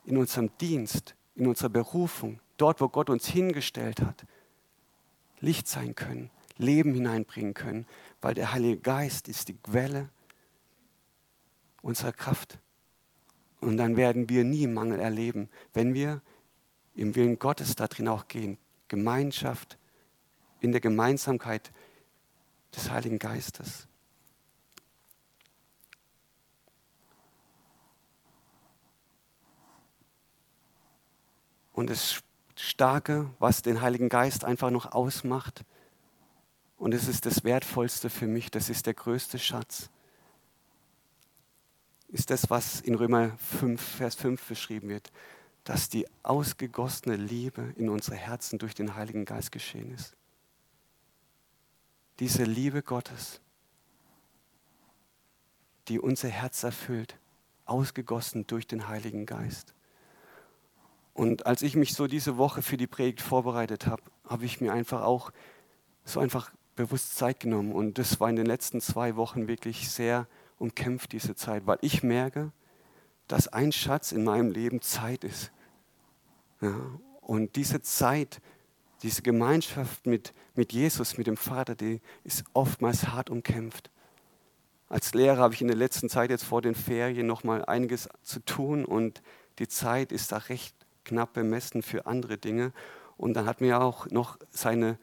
in 0.05 0.17
unserem 0.17 0.57
Dienst, 0.59 1.17
in 1.35 1.49
unserer 1.49 1.71
Berufung, 1.71 2.39
dort, 2.59 2.81
wo 2.81 2.89
Gott 2.89 3.11
uns 3.11 3.27
hingestellt 3.27 4.03
hat, 4.03 4.25
Licht 5.41 5.67
sein 5.67 5.97
können, 5.97 6.31
Leben 6.59 6.95
hineinbringen 6.95 7.55
können, 7.55 7.89
weil 8.21 8.35
der 8.35 8.53
Heilige 8.53 8.79
Geist 8.79 9.27
ist 9.27 9.49
die 9.49 9.57
Quelle 9.57 10.11
unserer 11.83 12.13
Kraft. 12.13 12.61
Und 13.59 13.79
dann 13.79 13.97
werden 13.97 14.29
wir 14.29 14.45
nie 14.45 14.69
Mangel 14.69 15.01
erleben, 15.01 15.49
wenn 15.73 15.93
wir 15.93 16.23
im 16.95 17.17
Willen 17.17 17.41
Gottes 17.41 17.75
darin 17.75 18.07
auch 18.07 18.29
gehen. 18.29 18.59
Gemeinschaft, 18.87 19.77
in 20.65 20.73
der 20.73 20.81
Gemeinsamkeit 20.81 21.71
des 22.75 22.91
Heiligen 22.91 23.19
Geistes. 23.19 23.87
Und 31.75 31.91
das 31.91 32.23
Starke, 32.57 33.29
was 33.39 33.61
den 33.61 33.83
Heiligen 33.83 34.09
Geist 34.09 34.45
einfach 34.45 34.71
noch 34.71 34.93
ausmacht, 34.93 35.65
und 36.79 36.95
es 36.95 37.09
ist 37.09 37.27
das 37.27 37.45
Wertvollste 37.45 38.09
für 38.09 38.27
mich, 38.27 38.51
das 38.51 38.71
ist 38.71 38.87
der 38.87 38.95
größte 38.95 39.39
Schatz, 39.39 39.91
ist 42.09 42.31
das, 42.31 42.49
was 42.49 42.81
in 42.81 42.95
Römer 42.95 43.37
5, 43.39 43.83
Vers 43.83 44.15
5 44.15 44.43
beschrieben 44.49 44.89
wird, 44.89 45.13
dass 45.65 45.91
die 45.91 46.07
ausgegossene 46.23 47.17
Liebe 47.17 47.75
in 47.77 47.91
unsere 47.91 48.17
Herzen 48.17 48.59
durch 48.59 48.75
den 48.75 48.95
Heiligen 48.95 49.27
Geist 49.27 49.53
geschehen 49.53 49.93
ist 49.93 50.17
diese 52.21 52.45
Liebe 52.45 52.83
Gottes, 52.83 53.41
die 55.89 55.99
unser 55.99 56.29
Herz 56.29 56.63
erfüllt, 56.63 57.19
ausgegossen 57.67 58.47
durch 58.47 58.67
den 58.67 58.89
Heiligen 58.89 59.27
Geist. 59.27 59.75
Und 61.13 61.47
als 61.47 61.63
ich 61.63 61.77
mich 61.77 61.95
so 61.95 62.07
diese 62.07 62.37
Woche 62.37 62.63
für 62.63 62.77
die 62.77 62.87
Predigt 62.87 63.21
vorbereitet 63.21 63.87
habe, 63.87 64.03
habe 64.29 64.45
ich 64.45 64.61
mir 64.61 64.73
einfach 64.73 65.03
auch 65.03 65.31
so 66.05 66.21
einfach 66.21 66.51
bewusst 66.75 67.17
Zeit 67.17 67.41
genommen. 67.41 67.73
Und 67.73 67.99
das 67.99 68.21
war 68.21 68.29
in 68.29 68.37
den 68.37 68.47
letzten 68.47 68.81
zwei 68.81 69.17
Wochen 69.17 69.47
wirklich 69.47 69.91
sehr 69.91 70.27
umkämpft, 70.59 71.13
diese 71.13 71.35
Zeit, 71.35 71.67
weil 71.67 71.79
ich 71.83 72.03
merke, 72.03 72.53
dass 73.29 73.49
ein 73.49 73.73
Schatz 73.73 74.13
in 74.13 74.25
meinem 74.25 74.51
Leben 74.51 74.81
Zeit 74.83 75.25
ist. 75.25 75.53
Ja, 76.61 76.75
und 77.21 77.57
diese 77.57 77.81
Zeit 77.81 78.41
diese 79.05 79.23
Gemeinschaft 79.23 80.07
mit, 80.07 80.33
mit 80.55 80.73
Jesus, 80.73 81.19
mit 81.19 81.27
dem 81.27 81.37
Vater, 81.37 81.75
die 81.75 82.01
ist 82.25 82.43
oftmals 82.55 83.09
hart 83.09 83.29
umkämpft. 83.31 83.91
als 84.89 85.13
Lehrer 85.13 85.37
habe 85.39 85.55
ich 85.55 85.61
in 85.61 85.69
der 85.69 85.77
letzten 85.77 86.09
Zeit 86.09 86.31
jetzt 86.31 86.45
vor 86.45 86.63
den 86.63 86.75
Ferien 86.75 87.27
noch 87.27 87.45
mal 87.45 87.65
einiges 87.67 88.09
zu 88.23 88.41
tun 88.41 88.85
und 88.85 89.23
die 89.59 89.69
Zeit 89.69 90.11
ist 90.11 90.33
da 90.33 90.39
recht 90.39 90.75
knapp 91.05 91.35
bemessen 91.35 91.83
für 91.83 92.07
andere 92.07 92.39
Dinge. 92.39 92.73
Und 93.17 93.35
dann 93.35 93.47
hat 93.47 93.61
mir 93.61 93.81
auch 93.81 94.07
noch 94.11 94.39
seine 94.51 94.99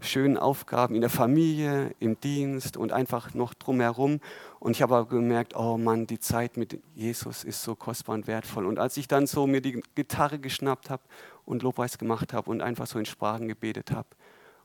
schönen 0.00 0.36
Aufgaben 0.36 0.94
in 0.94 1.00
der 1.00 1.10
Familie, 1.10 1.94
im 1.98 2.20
Dienst 2.20 2.76
und 2.76 2.92
einfach 2.92 3.34
noch 3.34 3.54
drumherum. 3.54 4.20
Und 4.60 4.72
ich 4.72 4.82
habe 4.82 4.96
aber 4.96 5.08
gemerkt, 5.08 5.56
oh 5.56 5.76
Mann, 5.76 6.06
die 6.06 6.20
Zeit 6.20 6.56
mit 6.56 6.80
Jesus 6.94 7.44
ist 7.44 7.62
so 7.62 7.74
kostbar 7.74 8.14
und 8.14 8.26
wertvoll. 8.26 8.66
Und 8.66 8.78
als 8.78 8.96
ich 8.96 9.08
dann 9.08 9.26
so 9.26 9.46
mir 9.46 9.60
die 9.60 9.82
Gitarre 9.94 10.38
geschnappt 10.38 10.90
habe 10.90 11.02
und 11.44 11.62
Lobpreis 11.62 11.98
gemacht 11.98 12.32
habe 12.32 12.50
und 12.50 12.60
einfach 12.62 12.86
so 12.86 12.98
in 12.98 13.06
Sprachen 13.06 13.48
gebetet 13.48 13.90
habe, 13.90 14.08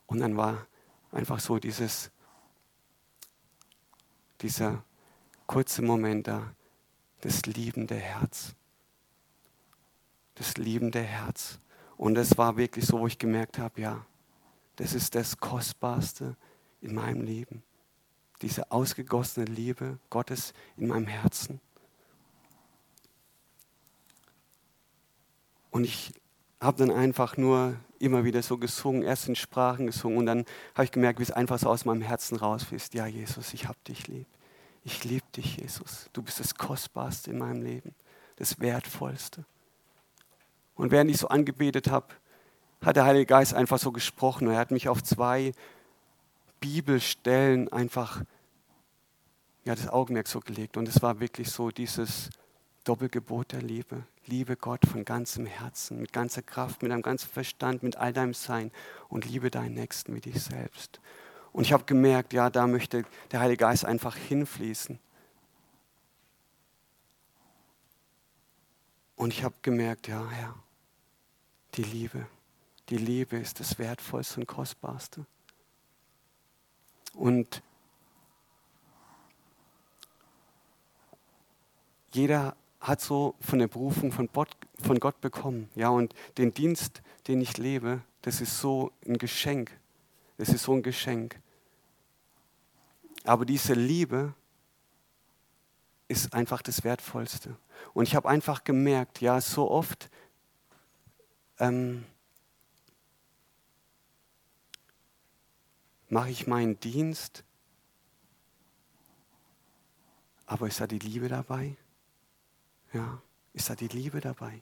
und 0.06 0.20
dann 0.20 0.38
war 0.38 0.68
einfach 1.12 1.40
so 1.40 1.58
dieses, 1.58 2.12
dieser 4.42 4.84
kurze 5.48 5.82
Moment 5.82 6.28
da, 6.28 6.52
das 7.22 7.46
liebende 7.46 7.96
Herz. 7.96 8.54
Das 10.36 10.58
liebende 10.58 11.02
Herz. 11.02 11.58
Und 11.98 12.18
es 12.18 12.38
war 12.38 12.58
wirklich 12.58 12.86
so, 12.86 13.00
wo 13.00 13.08
ich 13.08 13.18
gemerkt 13.18 13.60
habe, 13.60 13.80
ja, 13.82 14.06
das 14.76 14.94
ist 14.94 15.16
das 15.16 15.38
Kostbarste 15.38 16.36
in 16.82 16.96
meinem 16.96 17.22
Leben. 17.22 17.64
Diese 18.42 18.72
ausgegossene 18.72 19.46
Liebe 19.46 20.00
Gottes 20.10 20.54
in 20.78 20.88
meinem 20.88 21.08
Herzen. 21.08 21.62
Und 25.72 25.86
ich 25.86 26.12
habe 26.60 26.78
dann 26.78 26.92
einfach 26.92 27.38
nur 27.38 27.76
immer 28.00 28.26
wieder 28.26 28.42
so 28.44 28.58
gesungen, 28.58 29.02
erst 29.02 29.28
in 29.28 29.36
Sprachen 29.36 29.88
gesungen 29.88 30.18
und 30.18 30.26
dann 30.26 30.46
habe 30.76 30.86
ich 30.86 30.92
gemerkt, 30.92 31.20
wie 31.20 31.24
es 31.24 31.32
einfach 31.32 31.58
so 31.58 31.70
aus 31.70 31.86
meinem 31.86 32.02
Herzen 32.02 32.36
rausfließt. 32.36 32.94
Ja, 32.94 33.08
Jesus, 33.08 33.54
ich 33.54 33.68
habe 33.68 33.78
dich 33.88 34.08
lieb. 34.08 34.28
Ich 34.84 35.04
liebe 35.06 35.26
dich, 35.36 35.58
Jesus. 35.58 36.10
Du 36.12 36.22
bist 36.22 36.40
das 36.40 36.56
Kostbarste 36.56 37.32
in 37.32 37.38
meinem 37.38 37.62
Leben, 37.62 37.96
das 38.36 38.60
Wertvollste. 38.60 39.46
Und 40.76 40.92
während 40.92 41.12
ich 41.12 41.18
so 41.18 41.28
angebetet 41.30 41.90
habe, 41.90 42.08
hat 42.84 42.96
der 42.96 43.06
Heilige 43.06 43.26
Geist 43.26 43.54
einfach 43.54 43.80
so 43.80 43.92
gesprochen. 43.92 44.48
Er 44.50 44.58
hat 44.58 44.72
mich 44.72 44.90
auf 44.90 45.04
zwei 45.04 45.54
Bibelstellen 46.60 47.72
einfach 47.72 48.24
ja, 49.66 49.76
das 49.76 49.88
Augenmerk 49.88 50.28
so 50.28 50.40
gelegt. 50.40 50.78
Und 50.78 50.88
es 50.88 51.02
war 51.02 51.20
wirklich 51.20 51.50
so 51.50 51.72
dieses 51.72 52.30
Doppelgebot 52.84 53.54
der 53.54 53.62
Liebe. 53.62 54.04
Liebe 54.26 54.56
Gott 54.56 54.86
von 54.86 55.06
ganzem 55.06 55.46
Herzen, 55.46 56.00
mit 56.00 56.14
ganzer 56.14 56.42
Kraft, 56.42 56.82
mit 56.82 56.92
deinem 56.92 57.02
ganzen 57.02 57.30
Verstand, 57.30 57.84
mit 57.84 57.98
all 57.98 58.14
deinem 58.14 58.34
Sein 58.34 58.72
und 59.10 59.26
liebe 59.26 59.52
deinen 59.52 59.74
Nächsten 59.74 60.16
wie 60.16 60.22
dich 60.22 60.42
selbst. 60.42 61.00
Und 61.52 61.64
ich 61.64 61.74
habe 61.74 61.84
gemerkt, 61.86 62.34
ja, 62.34 62.50
da 62.50 62.68
möchte 62.68 63.06
der 63.32 63.40
Heilige 63.40 63.60
Geist 63.60 63.86
einfach 63.86 64.16
hinfließen. 64.16 65.00
Und 69.16 69.32
ich 69.32 69.44
habe 69.44 69.56
gemerkt, 69.62 70.08
ja, 70.08 70.28
Herr, 70.30 70.56
die 71.76 71.84
Liebe, 71.84 72.28
die 72.94 73.00
Liebe 73.00 73.38
ist 73.38 73.60
das 73.60 73.80
Wertvollste 73.80 74.40
und 74.40 74.46
Kostbarste. 74.46 75.26
Und 77.16 77.64
jeder 82.12 82.56
hat 82.80 83.02
so 83.02 83.34
von 83.40 83.58
der 83.58 83.68
Berufung 83.68 84.12
von 84.12 84.30
Gott, 84.32 85.22
bekommen. 85.22 85.72
Ja, 85.74 85.90
und 85.90 86.14
den 86.38 86.54
Dienst, 86.54 87.02
den 87.28 87.42
ich 87.42 87.58
lebe, 87.58 88.04
das 88.22 88.42
ist 88.42 88.60
so 88.60 88.92
ein 89.08 89.18
Geschenk. 89.18 89.72
Das 90.38 90.50
ist 90.50 90.62
so 90.62 90.74
ein 90.74 90.84
Geschenk. 90.84 91.40
Aber 93.24 93.44
diese 93.44 93.74
Liebe 93.74 94.36
ist 96.08 96.32
einfach 96.36 96.62
das 96.62 96.84
Wertvollste. 96.84 97.58
Und 97.96 98.08
ich 98.08 98.16
habe 98.16 98.30
einfach 98.30 98.64
gemerkt, 98.64 99.20
ja, 99.20 99.42
so 99.42 99.72
oft 99.72 100.12
ähm, 101.58 102.06
mache 106.14 106.30
ich 106.30 106.46
meinen 106.46 106.80
Dienst, 106.80 107.44
aber 110.46 110.68
ist 110.68 110.80
da 110.80 110.86
die 110.86 111.00
Liebe 111.00 111.28
dabei? 111.28 111.76
Ja, 112.94 113.20
ist 113.54 113.70
da 113.70 113.76
die 113.76 113.88
Liebe 113.88 114.22
dabei? 114.22 114.62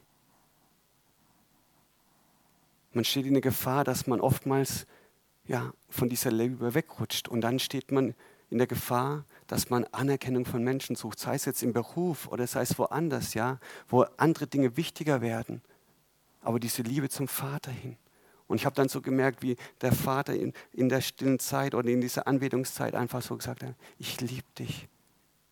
Man 2.94 3.04
steht 3.04 3.26
in 3.26 3.34
der 3.34 3.42
Gefahr, 3.42 3.84
dass 3.84 4.06
man 4.06 4.20
oftmals 4.20 4.86
ja, 5.46 5.74
von 5.90 6.08
dieser 6.08 6.30
Liebe 6.30 6.74
wegrutscht 6.74 7.28
und 7.28 7.42
dann 7.42 7.58
steht 7.58 7.92
man 7.92 8.14
in 8.48 8.58
der 8.58 8.66
Gefahr, 8.66 9.24
dass 9.46 9.68
man 9.68 9.84
Anerkennung 9.92 10.46
von 10.46 10.64
Menschen 10.64 10.96
sucht, 10.96 11.18
sei 11.18 11.34
es 11.34 11.44
jetzt 11.44 11.62
im 11.62 11.74
Beruf 11.74 12.28
oder 12.28 12.46
sei 12.46 12.62
es 12.62 12.78
woanders, 12.78 13.34
ja, 13.34 13.58
wo 13.88 14.02
andere 14.16 14.46
Dinge 14.46 14.78
wichtiger 14.78 15.20
werden, 15.20 15.62
aber 16.40 16.58
diese 16.58 16.82
Liebe 16.82 17.10
zum 17.10 17.28
Vater 17.28 17.70
hin. 17.70 17.96
Und 18.52 18.58
ich 18.58 18.66
habe 18.66 18.76
dann 18.76 18.90
so 18.90 19.00
gemerkt, 19.00 19.40
wie 19.40 19.56
der 19.80 19.92
Vater 19.92 20.34
in, 20.34 20.52
in 20.74 20.90
der 20.90 21.00
stillen 21.00 21.38
Zeit 21.38 21.74
oder 21.74 21.88
in 21.88 22.02
dieser 22.02 22.26
Anbetungszeit 22.26 22.94
einfach 22.94 23.22
so 23.22 23.34
gesagt 23.34 23.62
hat, 23.62 23.74
ich 23.98 24.20
liebe 24.20 24.44
dich, 24.58 24.88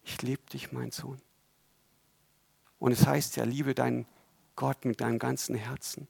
ich 0.04 0.20
liebe 0.20 0.42
dich, 0.52 0.70
mein 0.70 0.90
Sohn. 0.90 1.18
Und 2.78 2.92
es 2.92 3.06
heißt 3.06 3.36
ja, 3.36 3.44
liebe 3.44 3.74
deinen 3.74 4.04
Gott 4.54 4.84
mit 4.84 5.00
deinem 5.00 5.18
ganzen 5.18 5.54
Herzen 5.54 6.08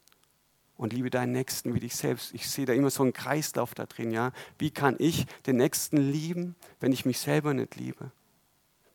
und 0.77 0.93
liebe 0.93 1.11
deinen 1.11 1.31
Nächsten 1.31 1.75
wie 1.75 1.79
dich 1.79 1.95
selbst. 1.95 2.35
Ich 2.35 2.51
sehe 2.51 2.67
da 2.67 2.73
immer 2.73 2.91
so 2.91 3.05
einen 3.05 3.13
Kreislauf 3.13 3.73
da 3.73 3.87
drin, 3.87 4.11
ja. 4.11 4.33
Wie 4.59 4.73
kann 4.73 4.97
ich 4.99 5.27
den 5.47 5.59
Nächsten 5.59 5.97
lieben, 5.97 6.57
wenn 6.81 6.91
ich 6.91 7.05
mich 7.05 7.21
selber 7.21 7.55
nicht 7.55 7.77
liebe? 7.77 8.11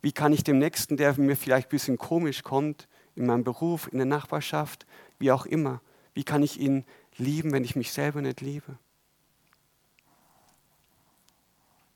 Wie 0.01 0.11
kann 0.11 0.33
ich 0.33 0.43
dem 0.43 0.59
Nächsten, 0.59 0.97
der 0.97 1.17
mir 1.17 1.37
vielleicht 1.37 1.67
ein 1.67 1.71
bisschen 1.71 1.97
komisch 1.97 2.43
kommt, 2.43 2.89
in 3.15 3.25
meinem 3.25 3.45
Beruf, 3.45 3.87
in 3.89 3.99
der 3.99 4.05
Nachbarschaft, 4.05 4.85
wie 5.17 5.31
auch 5.31 5.45
immer, 5.45 5.79
wie 6.13 6.25
kann 6.25 6.43
ich 6.43 6.59
ihn 6.59 6.83
lieben, 7.17 7.51
wenn 7.51 7.63
ich 7.63 7.75
mich 7.75 7.91
selber 7.91 8.21
nicht 8.21 8.41
liebe? 8.41 8.77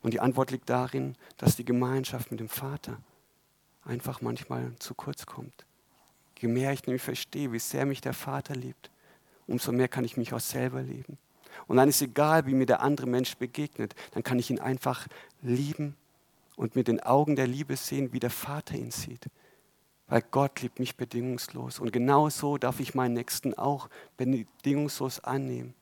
Und 0.02 0.14
die 0.14 0.20
Antwort 0.20 0.50
liegt 0.50 0.70
darin, 0.70 1.16
dass 1.36 1.56
die 1.56 1.64
Gemeinschaft 1.64 2.30
mit 2.30 2.40
dem 2.40 2.48
Vater 2.48 2.98
einfach 3.84 4.20
manchmal 4.20 4.72
zu 4.78 4.94
kurz 4.94 5.26
kommt. 5.26 5.66
Je 6.38 6.48
mehr 6.48 6.72
ich 6.72 6.86
nämlich 6.86 7.02
verstehe, 7.02 7.52
wie 7.52 7.58
sehr 7.58 7.84
mich 7.84 8.00
der 8.00 8.14
Vater 8.14 8.54
liebt, 8.54 8.90
umso 9.46 9.72
mehr 9.72 9.88
kann 9.88 10.04
ich 10.04 10.16
mich 10.16 10.32
auch 10.32 10.40
selber 10.40 10.82
lieben. 10.82 11.18
Und 11.66 11.76
dann 11.76 11.88
ist 11.88 12.00
egal, 12.00 12.46
wie 12.46 12.54
mir 12.54 12.66
der 12.66 12.80
andere 12.80 13.06
Mensch 13.06 13.36
begegnet, 13.36 13.94
dann 14.12 14.22
kann 14.22 14.38
ich 14.38 14.50
ihn 14.50 14.58
einfach 14.58 15.06
lieben 15.42 15.96
und 16.56 16.76
mit 16.76 16.88
den 16.88 17.00
Augen 17.00 17.36
der 17.36 17.46
Liebe 17.46 17.76
sehen, 17.76 18.12
wie 18.12 18.20
der 18.20 18.30
Vater 18.30 18.74
ihn 18.74 18.90
sieht. 18.90 19.26
Weil 20.10 20.22
Gott 20.22 20.60
liebt 20.60 20.80
mich 20.80 20.96
bedingungslos. 20.96 21.78
Und 21.78 21.92
genau 21.92 22.28
so 22.30 22.58
darf 22.58 22.80
ich 22.80 22.96
meinen 22.96 23.14
Nächsten 23.14 23.54
auch 23.54 23.88
bedingungslos 24.16 25.20
annehmen. 25.20 25.72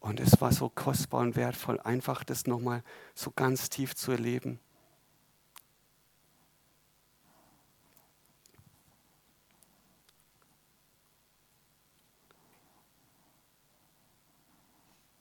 Und 0.00 0.20
es 0.20 0.40
war 0.40 0.52
so 0.52 0.70
kostbar 0.70 1.20
und 1.20 1.36
wertvoll, 1.36 1.80
einfach 1.80 2.24
das 2.24 2.46
nochmal 2.46 2.82
so 3.14 3.30
ganz 3.30 3.68
tief 3.68 3.94
zu 3.94 4.12
erleben. 4.12 4.58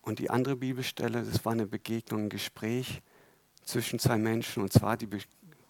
Und 0.02 0.20
die 0.20 0.30
andere 0.30 0.56
Bibelstelle, 0.56 1.24
das 1.24 1.44
war 1.44 1.52
eine 1.52 1.66
Begegnung, 1.66 2.24
ein 2.24 2.30
Gespräch 2.30 3.02
zwischen 3.63 3.99
zwei 3.99 4.17
Menschen, 4.17 4.63
und 4.63 4.71
zwar 4.73 4.97
die, 4.97 5.08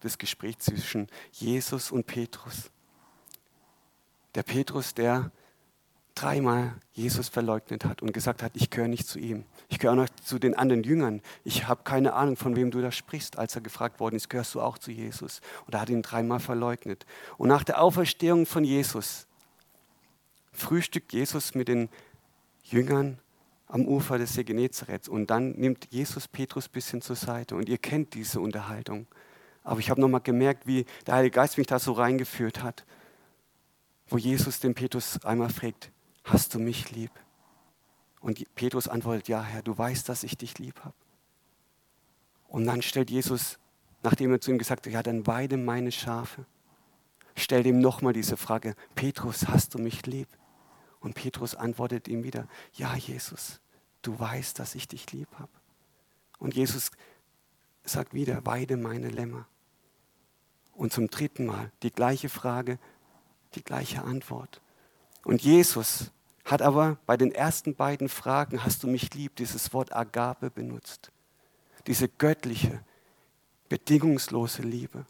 das 0.00 0.18
Gespräch 0.18 0.58
zwischen 0.58 1.08
Jesus 1.32 1.90
und 1.90 2.06
Petrus. 2.06 2.70
Der 4.34 4.42
Petrus, 4.42 4.94
der 4.94 5.30
dreimal 6.14 6.74
Jesus 6.92 7.28
verleugnet 7.28 7.84
hat 7.84 8.02
und 8.02 8.12
gesagt 8.12 8.42
hat, 8.42 8.52
ich 8.54 8.70
gehöre 8.70 8.88
nicht 8.88 9.06
zu 9.06 9.18
ihm. 9.18 9.44
Ich 9.68 9.78
gehöre 9.78 9.96
noch 9.96 10.08
zu 10.08 10.38
den 10.38 10.54
anderen 10.54 10.84
Jüngern. 10.84 11.22
Ich 11.42 11.66
habe 11.66 11.82
keine 11.82 12.12
Ahnung, 12.12 12.36
von 12.36 12.54
wem 12.54 12.70
du 12.70 12.80
da 12.80 12.92
sprichst. 12.92 13.38
Als 13.38 13.54
er 13.56 13.62
gefragt 13.62 13.98
worden 14.00 14.16
ist, 14.16 14.30
gehörst 14.30 14.54
du 14.54 14.60
auch 14.60 14.78
zu 14.78 14.92
Jesus? 14.92 15.40
Und 15.66 15.74
er 15.74 15.80
hat 15.80 15.90
ihn 15.90 16.02
dreimal 16.02 16.40
verleugnet. 16.40 17.04
Und 17.36 17.48
nach 17.48 17.64
der 17.64 17.80
Auferstehung 17.80 18.46
von 18.46 18.64
Jesus 18.64 19.26
frühstückt 20.52 21.12
Jesus 21.12 21.54
mit 21.54 21.68
den 21.68 21.88
Jüngern 22.62 23.18
am 23.66 23.86
Ufer 23.86 24.18
des 24.18 24.34
See 24.34 24.44
Genezareth. 24.44 25.08
Und 25.08 25.30
dann 25.30 25.52
nimmt 25.52 25.88
Jesus 25.90 26.28
Petrus 26.28 26.68
ein 26.68 26.72
bisschen 26.72 27.02
zur 27.02 27.16
Seite. 27.16 27.56
Und 27.56 27.68
ihr 27.68 27.78
kennt 27.78 28.14
diese 28.14 28.40
Unterhaltung. 28.40 29.06
Aber 29.62 29.80
ich 29.80 29.90
habe 29.90 30.00
nochmal 30.00 30.20
gemerkt, 30.20 30.66
wie 30.66 30.84
der 31.06 31.14
Heilige 31.14 31.34
Geist 31.34 31.56
mich 31.58 31.66
da 31.66 31.78
so 31.78 31.92
reingeführt 31.92 32.62
hat, 32.62 32.84
wo 34.08 34.18
Jesus 34.18 34.60
den 34.60 34.74
Petrus 34.74 35.24
einmal 35.24 35.48
fragt, 35.48 35.90
hast 36.22 36.54
du 36.54 36.58
mich 36.58 36.90
lieb? 36.90 37.10
Und 38.20 38.42
Petrus 38.54 38.88
antwortet, 38.88 39.28
ja 39.28 39.42
Herr, 39.42 39.62
du 39.62 39.76
weißt, 39.76 40.08
dass 40.08 40.22
ich 40.22 40.36
dich 40.36 40.58
lieb 40.58 40.80
habe. 40.84 40.94
Und 42.48 42.66
dann 42.66 42.82
stellt 42.82 43.10
Jesus, 43.10 43.58
nachdem 44.02 44.32
er 44.32 44.40
zu 44.40 44.50
ihm 44.50 44.58
gesagt 44.58 44.86
hat, 44.86 44.92
ja, 44.92 45.02
dann 45.02 45.26
weide 45.26 45.56
meine 45.56 45.90
Schafe, 45.90 46.46
stellt 47.36 47.66
ihm 47.66 47.80
nochmal 47.80 48.12
diese 48.12 48.36
Frage, 48.36 48.76
Petrus, 48.94 49.48
hast 49.48 49.74
du 49.74 49.78
mich 49.78 50.06
lieb? 50.06 50.28
Und 51.04 51.12
Petrus 51.12 51.54
antwortet 51.54 52.08
ihm 52.08 52.24
wieder, 52.24 52.48
ja 52.72 52.96
Jesus, 52.96 53.60
du 54.00 54.18
weißt, 54.18 54.58
dass 54.58 54.74
ich 54.74 54.88
dich 54.88 55.12
lieb 55.12 55.28
habe. 55.38 55.52
Und 56.38 56.54
Jesus 56.54 56.90
sagt 57.84 58.14
wieder, 58.14 58.46
weide 58.46 58.78
meine 58.78 59.10
Lämmer. 59.10 59.46
Und 60.72 60.94
zum 60.94 61.08
dritten 61.08 61.44
Mal 61.44 61.70
die 61.82 61.92
gleiche 61.92 62.30
Frage, 62.30 62.78
die 63.54 63.62
gleiche 63.62 64.02
Antwort. 64.02 64.62
Und 65.24 65.42
Jesus 65.42 66.10
hat 66.46 66.62
aber 66.62 66.96
bei 67.04 67.18
den 67.18 67.32
ersten 67.32 67.74
beiden 67.74 68.08
Fragen, 68.08 68.64
hast 68.64 68.82
du 68.82 68.86
mich 68.86 69.12
lieb, 69.12 69.36
dieses 69.36 69.74
Wort 69.74 69.94
Agape 69.94 70.48
benutzt. 70.48 71.12
Diese 71.86 72.08
göttliche, 72.08 72.82
bedingungslose 73.68 74.62
Liebe. 74.62 75.04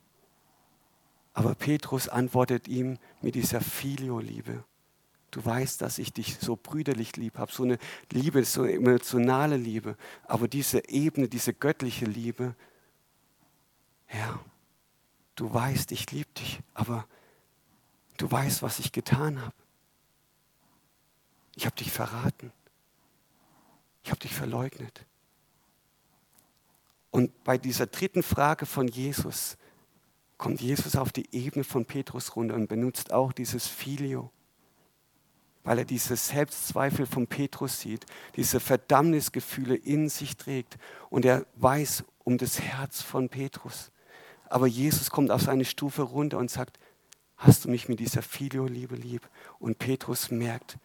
Aber 1.34 1.54
Petrus 1.54 2.08
antwortet 2.08 2.66
ihm 2.66 2.98
mit 3.22 3.36
dieser 3.36 3.60
Filio-Liebe. 3.60 4.64
Du 5.34 5.44
weißt, 5.44 5.80
dass 5.80 5.98
ich 5.98 6.12
dich 6.12 6.38
so 6.38 6.54
brüderlich 6.54 7.16
lieb 7.16 7.38
habe, 7.38 7.50
so 7.50 7.64
eine 7.64 7.78
Liebe, 8.12 8.44
so 8.44 8.62
eine 8.62 8.74
emotionale 8.74 9.56
Liebe. 9.56 9.96
Aber 10.28 10.46
diese 10.46 10.88
Ebene, 10.88 11.26
diese 11.26 11.52
göttliche 11.52 12.04
Liebe, 12.04 12.54
Herr, 14.06 14.38
du 15.34 15.52
weißt, 15.52 15.90
ich 15.90 16.08
liebe 16.12 16.30
dich, 16.34 16.60
aber 16.72 17.04
du 18.16 18.30
weißt, 18.30 18.62
was 18.62 18.78
ich 18.78 18.92
getan 18.92 19.42
habe. 19.42 19.56
Ich 21.56 21.66
habe 21.66 21.74
dich 21.74 21.90
verraten. 21.90 22.52
Ich 24.04 24.10
habe 24.12 24.20
dich 24.20 24.32
verleugnet. 24.36 25.04
Und 27.10 27.42
bei 27.42 27.58
dieser 27.58 27.86
dritten 27.86 28.22
Frage 28.22 28.66
von 28.66 28.86
Jesus 28.86 29.56
kommt 30.38 30.60
Jesus 30.60 30.94
auf 30.94 31.10
die 31.10 31.26
Ebene 31.34 31.64
von 31.64 31.86
Petrus 31.86 32.36
runter 32.36 32.54
und 32.54 32.68
benutzt 32.68 33.12
auch 33.12 33.32
dieses 33.32 33.66
Filio 33.66 34.30
weil 35.64 35.78
er 35.78 35.84
diese 35.84 36.14
Selbstzweifel 36.14 37.06
von 37.06 37.26
Petrus 37.26 37.80
sieht, 37.80 38.06
diese 38.36 38.60
Verdammnisgefühle 38.60 39.74
in 39.74 40.08
sich 40.08 40.36
trägt 40.36 40.76
und 41.10 41.24
er 41.24 41.46
weiß 41.56 42.04
um 42.22 42.38
das 42.38 42.60
Herz 42.60 43.02
von 43.02 43.28
Petrus. 43.28 43.90
Aber 44.48 44.66
Jesus 44.66 45.10
kommt 45.10 45.30
auf 45.30 45.42
seine 45.42 45.64
Stufe 45.64 46.02
runter 46.02 46.38
und 46.38 46.50
sagt, 46.50 46.78
hast 47.36 47.64
du 47.64 47.70
mich 47.70 47.88
mit 47.88 47.98
dieser 47.98 48.22
Filio-Liebe 48.22 48.94
lieb? 48.94 49.28
Und 49.58 49.78
Petrus 49.78 50.30
merkt, 50.30 50.76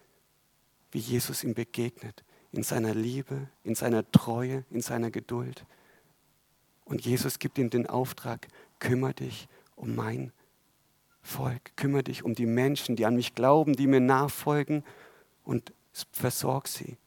wie 0.92 1.00
Jesus 1.00 1.44
ihm 1.44 1.54
begegnet, 1.54 2.24
in 2.52 2.64
seiner 2.64 2.96
Liebe, 2.96 3.48
in 3.64 3.76
seiner 3.76 4.10
Treue, 4.12 4.66
in 4.72 4.82
seiner 4.82 5.12
Geduld. 5.12 5.66
Und 6.86 7.06
Jesus 7.06 7.38
gibt 7.38 7.58
ihm 7.58 7.70
den 7.70 7.86
Auftrag, 7.86 8.48
kümmere 8.80 9.14
dich 9.14 9.48
um 9.76 9.96
mein 9.96 10.32
Volk, 11.22 11.76
kümmere 11.76 12.04
dich 12.04 12.24
um 12.24 12.34
die 12.34 12.46
Menschen, 12.46 12.96
die 12.96 13.06
an 13.06 13.16
mich 13.16 13.36
glauben, 13.36 13.76
die 13.76 13.88
mir 13.88 14.00
nachfolgen 14.00 14.84
und 15.44 15.74
versorg 16.12 16.68
sie. 16.68 16.98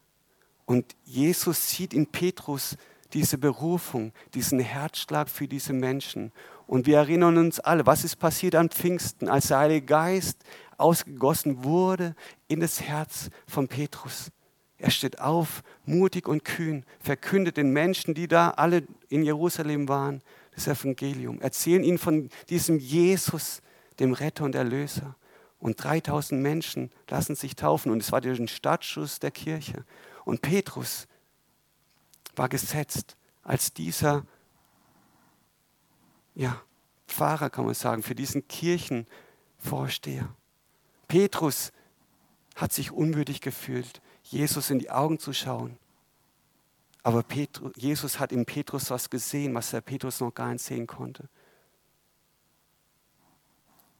Und 0.64 0.94
Jesus 1.05 1.70
sieht 1.70 1.92
in 1.94 2.07
Petrus 2.07 2.77
diese 3.12 3.38
Berufung, 3.38 4.12
diesen 4.35 4.61
Herzschlag 4.61 5.29
für 5.29 5.48
diese 5.48 5.72
Menschen. 5.72 6.33
Und 6.66 6.87
wir 6.87 6.98
erinnern 6.98 7.37
uns 7.37 7.61
alle, 7.61 7.85
was 7.87 8.05
ist 8.05 8.16
passiert 8.16 8.55
an 8.55 8.70
Pfingsten, 8.70 9.29
als 9.29 9.48
der 9.48 9.59
Heilige 9.59 9.87
Geist 9.87 10.44
ausgegossen 10.79 11.64
wurde 11.64 12.14
in 12.48 12.61
das 12.61 12.81
Herz 12.81 13.31
von 13.46 13.68
Petrus. 13.68 14.31
Er 14.79 14.90
steht 14.90 15.20
auf, 15.20 15.62
mutig 15.85 16.27
und 16.27 16.44
kühn, 16.44 16.85
verkündet 16.98 17.57
den 17.57 17.70
Menschen, 17.70 18.14
die 18.14 18.27
da 18.27 18.51
alle 18.51 18.85
in 19.09 19.22
Jerusalem 19.22 19.88
waren, 19.88 20.22
das 20.55 20.66
Evangelium, 20.66 21.40
erzählen 21.40 21.85
ihnen 21.85 21.98
von 21.98 22.29
diesem 22.48 22.79
Jesus, 22.79 23.62
dem 24.00 24.12
Retter 24.12 24.44
und 24.44 24.55
Erlöser. 24.55 25.16
Und 25.59 25.83
3000 25.83 26.40
Menschen 26.40 26.90
lassen 27.09 27.35
sich 27.35 27.55
taufen. 27.55 27.92
Und 27.92 28.02
es 28.02 28.11
war 28.12 28.20
der 28.20 28.35
Startschuss 28.46 29.20
der 29.20 29.31
Kirche. 29.31 29.85
Und 30.24 30.42
Petrus 30.42 31.07
war 32.35 32.48
gesetzt 32.48 33.16
als 33.42 33.72
dieser 33.72 34.24
ja, 36.35 36.61
Pfarrer, 37.07 37.50
kann 37.50 37.66
man 37.66 37.74
sagen, 37.74 38.02
für 38.02 38.14
diesen 38.14 38.48
Kirchenvorsteher. 38.48 40.35
Petrus 41.09 41.72
hat 42.57 42.72
sich 42.72 42.90
unwürdig 42.90 43.40
gefühlt, 43.40 44.00
Jesus 44.22 44.70
in 44.70 44.78
die 44.78 44.90
Augen 44.90 45.18
zu 45.18 45.33
schauen. 45.33 45.78
Aber 47.02 47.22
Petrus, 47.22 47.72
Jesus 47.76 48.18
hat 48.18 48.33
in 48.33 48.46
Petrus 48.46 48.90
was 48.90 49.11
gesehen, 49.11 49.55
was 49.55 49.70
der 49.70 49.81
Petrus 49.81 50.20
noch 50.20 50.33
gar 50.33 50.52
nicht 50.52 50.64
sehen 50.64 50.87
konnte. 50.87 51.28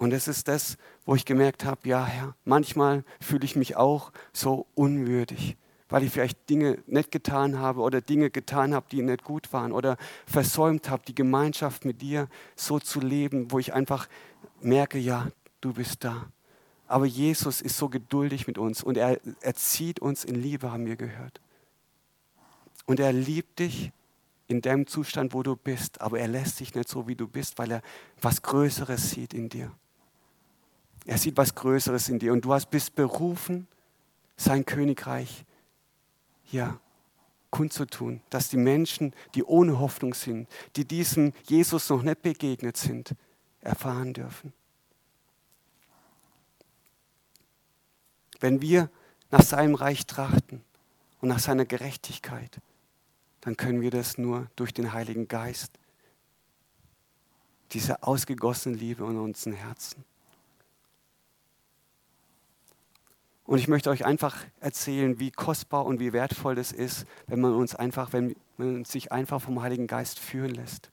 Und 0.03 0.13
es 0.13 0.27
ist 0.27 0.49
das, 0.49 0.79
wo 1.07 1.15
ich 1.15 1.25
gemerkt 1.25 1.65
habe, 1.65 1.89
ja 1.89 2.05
Herr, 2.05 2.35
manchmal 2.45 3.05
fühle 3.21 3.45
ich 3.45 3.55
mich 3.55 3.77
auch 3.77 4.11
so 4.33 4.67
unwürdig, 4.75 5.57
weil 5.89 6.03
ich 6.03 6.11
vielleicht 6.11 6.51
Dinge 6.51 6.83
nicht 6.89 7.13
getan 7.13 7.61
habe 7.61 7.83
oder 7.83 8.01
Dinge 8.01 8.29
getan 8.29 8.75
habe, 8.75 8.87
die 8.91 9.01
nicht 9.01 9.23
gut 9.23 9.53
waren 9.53 9.71
oder 9.71 9.97
versäumt 10.27 10.91
habe, 10.91 11.05
die 11.07 11.15
Gemeinschaft 11.15 11.85
mit 11.85 12.03
dir 12.03 12.27
so 12.57 12.81
zu 12.81 12.99
leben, 12.99 13.53
wo 13.53 13.61
ich 13.61 13.75
einfach 13.75 14.09
merke, 14.61 14.99
ja, 14.99 15.29
du 15.61 15.73
bist 15.73 16.03
da. 16.03 16.27
Aber 16.89 17.07
Jesus 17.07 17.61
ist 17.61 17.79
so 17.79 17.89
geduldig 17.89 18.49
mit 18.49 18.59
uns 18.59 18.83
und 18.83 18.97
er 18.97 19.21
erzieht 19.41 20.01
uns 20.01 20.25
in 20.25 20.35
Liebe, 20.35 20.73
haben 20.73 20.87
wir 20.87 20.97
gehört. 20.97 21.41
Und 22.87 22.99
er 22.99 23.13
liebt 23.13 23.61
dich 23.61 23.93
in 24.49 24.63
dem 24.63 24.89
Zustand, 24.89 25.33
wo 25.33 25.45
du 25.45 25.55
bist, 25.55 26.01
aber 26.01 26.19
er 26.19 26.27
lässt 26.27 26.59
dich 26.59 26.75
nicht 26.75 26.89
so, 26.89 27.07
wie 27.07 27.15
du 27.15 27.29
bist, 27.29 27.57
weil 27.57 27.71
er 27.71 27.83
was 28.21 28.43
Größeres 28.43 29.11
sieht 29.11 29.33
in 29.33 29.49
dir. 29.49 29.71
Er 31.07 31.19
sieht 31.19 31.37
was 31.37 31.55
Größeres 31.55 32.09
in 32.09 32.19
dir 32.19 32.33
und 32.33 32.45
du 32.45 32.53
hast 32.53 32.71
bist 32.71 32.95
berufen, 32.95 33.67
sein 34.37 34.65
Königreich 34.65 35.45
ja, 36.51 36.79
kundzutun, 37.51 38.21
dass 38.31 38.49
die 38.49 38.57
Menschen, 38.57 39.15
die 39.35 39.45
ohne 39.45 39.79
Hoffnung 39.79 40.15
sind, 40.15 40.49
die 40.77 40.85
diesem 40.85 41.33
Jesus 41.47 41.89
noch 41.89 42.03
nicht 42.03 42.23
begegnet 42.23 42.77
sind, 42.77 43.15
erfahren 43.61 44.13
dürfen. 44.13 44.53
Wenn 48.41 48.61
wir 48.61 48.91
nach 49.31 49.43
seinem 49.43 49.75
Reich 49.75 50.07
trachten 50.07 50.63
und 51.21 51.29
nach 51.29 51.39
seiner 51.39 51.65
Gerechtigkeit, 51.65 52.61
dann 53.41 53.57
können 53.57 53.81
wir 53.81 53.91
das 53.91 54.19
nur 54.19 54.49
durch 54.57 54.73
den 54.73 54.93
Heiligen 54.93 55.29
Geist, 55.29 55.73
diese 57.73 58.03
ausgegossene 58.03 58.77
Liebe 58.77 59.05
in 59.05 59.19
unseren 59.19 59.53
Herzen. 59.53 60.05
Und 63.45 63.59
ich 63.59 63.69
möchte 63.69 63.91
euch 63.91 64.05
einfach 64.05 64.37
erzählen, 64.61 65.19
wie 65.19 65.31
kostbar 65.31 65.85
und 65.85 66.01
wie 66.01 66.13
wertvoll 66.13 66.55
das 66.55 66.73
ist, 66.73 67.07
wenn 67.27 67.41
man 67.41 67.55
uns 67.55 67.75
einfach, 67.75 68.13
wenn 68.13 68.37
man 68.57 68.85
sich 68.85 69.11
einfach 69.11 69.41
vom 69.41 69.63
Heiligen 69.63 69.87
Geist 69.87 70.19
führen 70.19 70.55
lässt. 70.55 70.91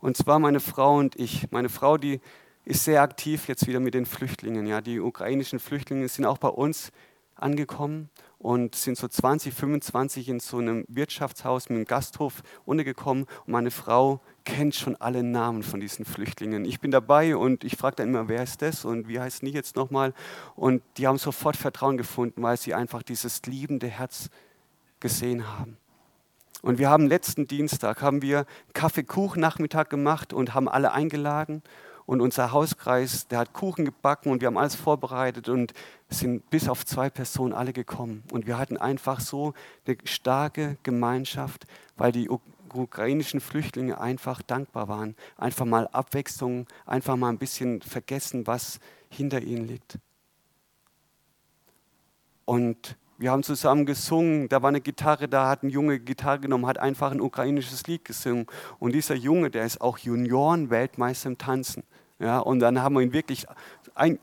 Und 0.00 0.16
zwar 0.16 0.38
meine 0.38 0.60
Frau 0.60 0.96
und 0.96 1.16
ich. 1.16 1.50
Meine 1.52 1.68
Frau, 1.68 1.96
die 1.96 2.20
ist 2.64 2.84
sehr 2.84 3.02
aktiv 3.02 3.46
jetzt 3.46 3.66
wieder 3.66 3.80
mit 3.80 3.94
den 3.94 4.06
Flüchtlingen. 4.06 4.66
Ja, 4.66 4.80
die 4.80 5.00
ukrainischen 5.00 5.58
Flüchtlinge 5.58 6.08
sind 6.08 6.24
auch 6.24 6.38
bei 6.38 6.48
uns 6.48 6.92
angekommen 7.42 8.08
und 8.38 8.74
sind 8.74 8.96
so 8.96 9.06
20, 9.06 9.54
25 9.54 10.28
in 10.28 10.40
so 10.40 10.58
einem 10.58 10.84
Wirtschaftshaus 10.88 11.68
mit 11.68 11.76
einem 11.76 11.84
Gasthof 11.84 12.42
untergekommen. 12.64 13.24
Und 13.46 13.52
meine 13.52 13.70
Frau 13.70 14.20
kennt 14.44 14.74
schon 14.74 14.96
alle 14.96 15.22
Namen 15.22 15.62
von 15.62 15.78
diesen 15.78 16.04
Flüchtlingen. 16.04 16.64
Ich 16.64 16.80
bin 16.80 16.90
dabei 16.90 17.36
und 17.36 17.62
ich 17.62 17.76
frage 17.76 17.96
dann 17.96 18.08
immer, 18.08 18.28
wer 18.28 18.42
ist 18.42 18.60
das 18.60 18.84
und 18.84 19.06
wie 19.06 19.20
heißt 19.20 19.42
die 19.42 19.50
jetzt 19.50 19.76
nochmal? 19.76 20.12
Und 20.56 20.82
die 20.96 21.06
haben 21.06 21.18
sofort 21.18 21.56
Vertrauen 21.56 21.96
gefunden, 21.96 22.42
weil 22.42 22.56
sie 22.56 22.74
einfach 22.74 23.02
dieses 23.02 23.42
liebende 23.42 23.86
Herz 23.86 24.28
gesehen 24.98 25.46
haben. 25.56 25.76
Und 26.62 26.78
wir 26.78 26.90
haben 26.90 27.06
letzten 27.06 27.46
Dienstag 27.46 28.02
haben 28.02 28.22
wir 28.22 28.46
Kaffeekuchen-Nachmittag 28.72 29.90
gemacht 29.90 30.32
und 30.32 30.54
haben 30.54 30.68
alle 30.68 30.92
eingeladen 30.92 31.62
und 32.06 32.20
unser 32.20 32.52
Hauskreis, 32.52 33.28
der 33.28 33.38
hat 33.40 33.52
Kuchen 33.52 33.84
gebacken 33.84 34.30
und 34.30 34.40
wir 34.40 34.46
haben 34.46 34.58
alles 34.58 34.74
vorbereitet 34.74 35.48
und 35.48 35.72
sind 36.08 36.48
bis 36.50 36.68
auf 36.68 36.84
zwei 36.84 37.10
Personen 37.10 37.52
alle 37.52 37.72
gekommen. 37.72 38.22
Und 38.32 38.46
wir 38.46 38.58
hatten 38.58 38.76
einfach 38.76 39.20
so 39.20 39.54
eine 39.86 39.96
starke 40.04 40.76
Gemeinschaft, 40.82 41.66
weil 41.96 42.12
die 42.12 42.28
ukrainischen 42.72 43.40
Flüchtlinge 43.40 44.00
einfach 44.00 44.42
dankbar 44.42 44.88
waren. 44.88 45.16
Einfach 45.36 45.66
mal 45.66 45.88
Abwechslung, 45.88 46.66
einfach 46.86 47.16
mal 47.16 47.28
ein 47.28 47.38
bisschen 47.38 47.82
vergessen, 47.82 48.46
was 48.46 48.80
hinter 49.08 49.40
ihnen 49.42 49.66
liegt. 49.66 49.98
Und 52.44 52.96
wir 53.22 53.30
haben 53.30 53.44
zusammen 53.44 53.86
gesungen, 53.86 54.48
da 54.48 54.62
war 54.62 54.68
eine 54.68 54.80
Gitarre 54.80 55.28
da, 55.28 55.48
hat 55.48 55.62
ein 55.62 55.70
Junge 55.70 56.00
Gitarre 56.00 56.40
genommen, 56.40 56.66
hat 56.66 56.78
einfach 56.78 57.12
ein 57.12 57.20
ukrainisches 57.20 57.86
Lied 57.86 58.04
gesungen. 58.04 58.46
Und 58.80 58.92
dieser 58.92 59.14
Junge, 59.14 59.50
der 59.50 59.64
ist 59.64 59.80
auch 59.80 59.98
Junioren-Weltmeister 59.98 61.28
im 61.28 61.38
Tanzen. 61.38 61.84
Ja, 62.18 62.40
und 62.40 62.58
dann 62.58 62.82
haben 62.82 62.94
wir 62.94 63.00
ihn 63.00 63.12
wirklich 63.12 63.46
ein, 63.94 64.18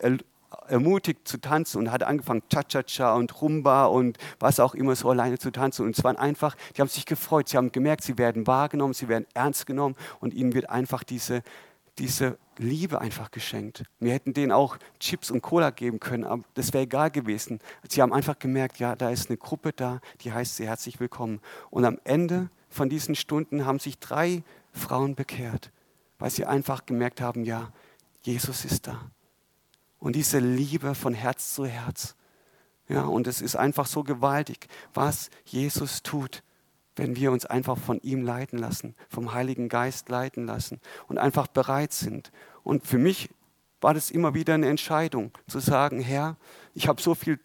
ermutigt 0.68 1.28
zu 1.28 1.40
tanzen 1.40 1.78
und 1.78 1.92
hat 1.92 2.04
angefangen, 2.04 2.42
Cha-Cha-Cha 2.50 3.16
und 3.16 3.42
Rumba 3.42 3.86
und 3.86 4.18
was 4.40 4.60
auch 4.60 4.76
immer 4.76 4.96
so 4.96 5.10
alleine 5.10 5.38
zu 5.38 5.52
tanzen. 5.52 5.86
Und 5.86 5.98
es 5.98 6.04
waren 6.04 6.18
einfach, 6.18 6.56
die 6.76 6.82
haben 6.82 6.90
sich 6.90 7.06
gefreut, 7.06 7.50
sie 7.50 7.58
haben 7.58 7.72
gemerkt, 7.72 8.04
sie 8.04 8.18
werden 8.18 8.48
wahrgenommen, 8.48 8.94
sie 8.94 9.08
werden 9.08 9.26
ernst 9.34 9.66
genommen 9.66 9.96
und 10.20 10.34
ihnen 10.34 10.54
wird 10.54 10.70
einfach 10.70 11.04
diese, 11.04 11.42
diese 12.00 12.38
Liebe 12.58 13.00
einfach 13.00 13.32
geschenkt. 13.32 13.84
Wir 14.00 14.14
hätten 14.14 14.34
denen 14.34 14.52
auch 14.52 14.78
Chips 15.00 15.32
und 15.32 15.42
Cola 15.42 15.70
geben 15.70 16.00
können, 16.00 16.24
aber 16.24 16.44
das 16.56 16.74
wäre 16.74 16.86
egal 16.86 17.12
gewesen. 17.12 17.60
Sie 17.88 18.02
haben 18.02 18.14
einfach 18.14 18.40
gemerkt, 18.40 18.80
ja, 18.80 18.96
da 18.96 19.10
ist 19.10 19.30
eine 19.30 19.38
Gruppe 19.38 19.74
da, 19.74 20.02
die 20.22 20.32
heißt 20.32 20.56
sie 20.56 20.66
herzlich 20.66 21.00
willkommen. 21.00 21.42
Und 21.70 21.86
am 21.86 22.00
Ende 22.04 22.50
von 22.70 22.90
diesen 22.90 23.16
Stunden 23.16 23.66
haben 23.66 23.80
sich 23.80 24.00
drei 24.00 24.44
Frauen 24.72 25.16
bekehrt, 25.16 25.72
weil 26.18 26.30
sie 26.30 26.46
einfach 26.46 26.86
gemerkt 26.86 27.22
haben, 27.22 27.44
ja, 27.44 27.72
Jesus 28.22 28.66
ist 28.66 28.88
da. 28.88 29.12
Und 30.00 30.16
diese 30.16 30.40
Liebe 30.40 30.96
von 30.96 31.14
Herz 31.14 31.54
zu 31.54 31.66
Herz. 31.66 32.16
Ja, 32.88 33.04
und 33.04 33.28
es 33.28 33.42
ist 33.42 33.56
einfach 33.56 33.86
so 33.86 34.04
gewaltig, 34.04 34.68
was 34.94 35.30
Jesus 35.46 36.02
tut, 36.02 36.42
wenn 37.00 37.16
wir 37.16 37.32
uns 37.32 37.46
einfach 37.46 37.78
von 37.78 38.02
ihm 38.02 38.24
leiten 38.24 38.60
lassen, 38.60 38.94
vom 39.08 39.34
Heiligen 39.34 39.70
Geist 39.70 40.10
leiten 40.10 40.46
lassen 40.46 40.82
und 41.08 41.18
einfach 41.18 41.48
bereit 41.48 41.94
sind. 41.94 42.32
Und 42.64 42.86
für 42.86 42.98
mich 42.98 43.30
war 43.80 43.94
das 43.94 44.12
immer 44.12 44.34
wieder 44.34 44.54
eine 44.54 44.68
Entscheidung, 44.68 45.32
zu 45.48 45.60
sagen, 45.60 46.02
Herr, 46.02 46.36
ich 46.74 46.90
habe 46.90 47.02
so 47.02 47.16
viel 47.16 47.40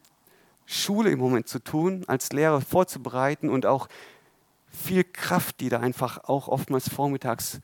Schule 0.66 1.10
im 1.10 1.20
Moment 1.20 1.46
zu 1.46 1.60
tun, 1.60 2.04
als 2.08 2.32
Lehrer 2.32 2.60
vorzubereiten 2.60 3.48
und 3.48 3.64
auch 3.64 3.88
viel 4.66 5.04
Kraft, 5.04 5.60
die 5.60 5.68
da 5.68 5.78
einfach 5.78 6.24
auch 6.24 6.48
oftmals 6.48 6.88
vormittags 6.88 7.60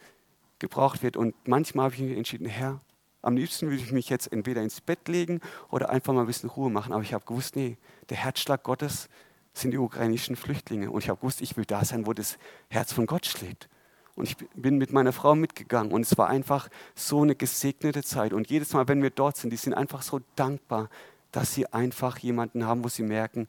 gebraucht 0.61 1.03
wird. 1.03 1.17
Und 1.17 1.35
manchmal 1.49 1.87
habe 1.87 1.95
ich 1.97 2.03
mich 2.03 2.17
entschieden, 2.17 2.47
Herr, 2.47 2.81
am 3.23 3.37
liebsten 3.37 3.69
würde 3.69 3.83
ich 3.83 3.91
mich 3.91 4.09
jetzt 4.09 4.33
entweder 4.33 4.63
ins 4.63 4.81
Bett 4.81 5.09
legen 5.09 5.41
oder 5.71 5.91
einfach 5.91 6.13
mal 6.13 6.21
ein 6.21 6.27
bisschen 6.29 6.51
Ruhe 6.51 6.71
machen. 6.71 6.93
Aber 6.93 7.03
ich 7.03 7.13
habe 7.13 7.25
gewusst, 7.25 7.57
nee, 7.57 7.79
der 8.11 8.17
Herzschlag 8.17 8.63
Gottes 8.63 9.09
sind 9.53 9.73
die 9.73 9.79
ukrainischen 9.79 10.37
Flüchtlinge. 10.37 10.91
Und 10.91 11.03
ich 11.03 11.09
habe 11.09 11.19
gewusst, 11.19 11.41
ich 11.41 11.57
will 11.57 11.65
da 11.65 11.85
sein, 11.85 12.07
wo 12.07 12.13
das 12.13 12.39
Herz 12.69 12.93
von 12.93 13.07
Gott 13.07 13.27
schlägt. 13.27 13.69
Und 14.15 14.27
ich 14.29 14.37
bin 14.37 14.77
mit 14.77 14.93
meiner 14.93 15.13
Frau 15.13 15.35
mitgegangen 15.35 15.93
und 15.93 16.03
es 16.03 16.19
war 16.19 16.29
einfach 16.29 16.69
so 16.95 17.23
eine 17.23 17.35
gesegnete 17.35 18.03
Zeit. 18.03 18.33
Und 18.33 18.51
jedes 18.51 18.73
Mal, 18.73 18.87
wenn 18.89 19.03
wir 19.03 19.11
dort 19.11 19.37
sind, 19.37 19.51
die 19.51 19.57
sind 19.57 19.73
einfach 19.73 20.03
so 20.03 20.21
dankbar, 20.37 20.91
dass 21.33 21.55
sie 21.55 21.67
einfach 21.73 22.19
jemanden 22.19 22.67
haben, 22.67 22.85
wo 22.85 22.89
sie 22.89 23.03
merken, 23.03 23.49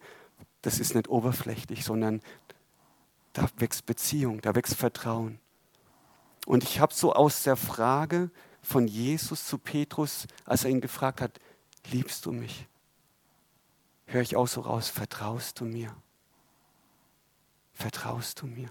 das 0.62 0.80
ist 0.80 0.96
nicht 0.96 1.10
oberflächlich, 1.10 1.84
sondern 1.84 2.22
da 3.34 3.48
wächst 3.58 3.86
Beziehung, 3.86 4.42
da 4.42 4.56
wächst 4.56 4.76
Vertrauen. 4.76 5.40
Und 6.46 6.64
ich 6.64 6.80
habe 6.80 6.94
so 6.94 7.14
aus 7.14 7.44
der 7.44 7.56
Frage 7.56 8.30
von 8.62 8.88
Jesus 8.88 9.46
zu 9.46 9.58
Petrus, 9.58 10.28
als 10.46 10.64
er 10.64 10.70
ihn 10.70 10.82
gefragt 10.82 11.22
hat, 11.22 11.40
liebst 11.92 12.26
du 12.26 12.32
mich? 12.32 12.68
Höre 14.12 14.24
ich 14.24 14.36
auch 14.36 14.48
so 14.48 14.60
raus, 14.60 14.90
vertraust 14.90 15.62
du 15.62 15.64
mir? 15.64 15.96
Vertraust 17.72 18.42
du 18.42 18.46
mir? 18.46 18.70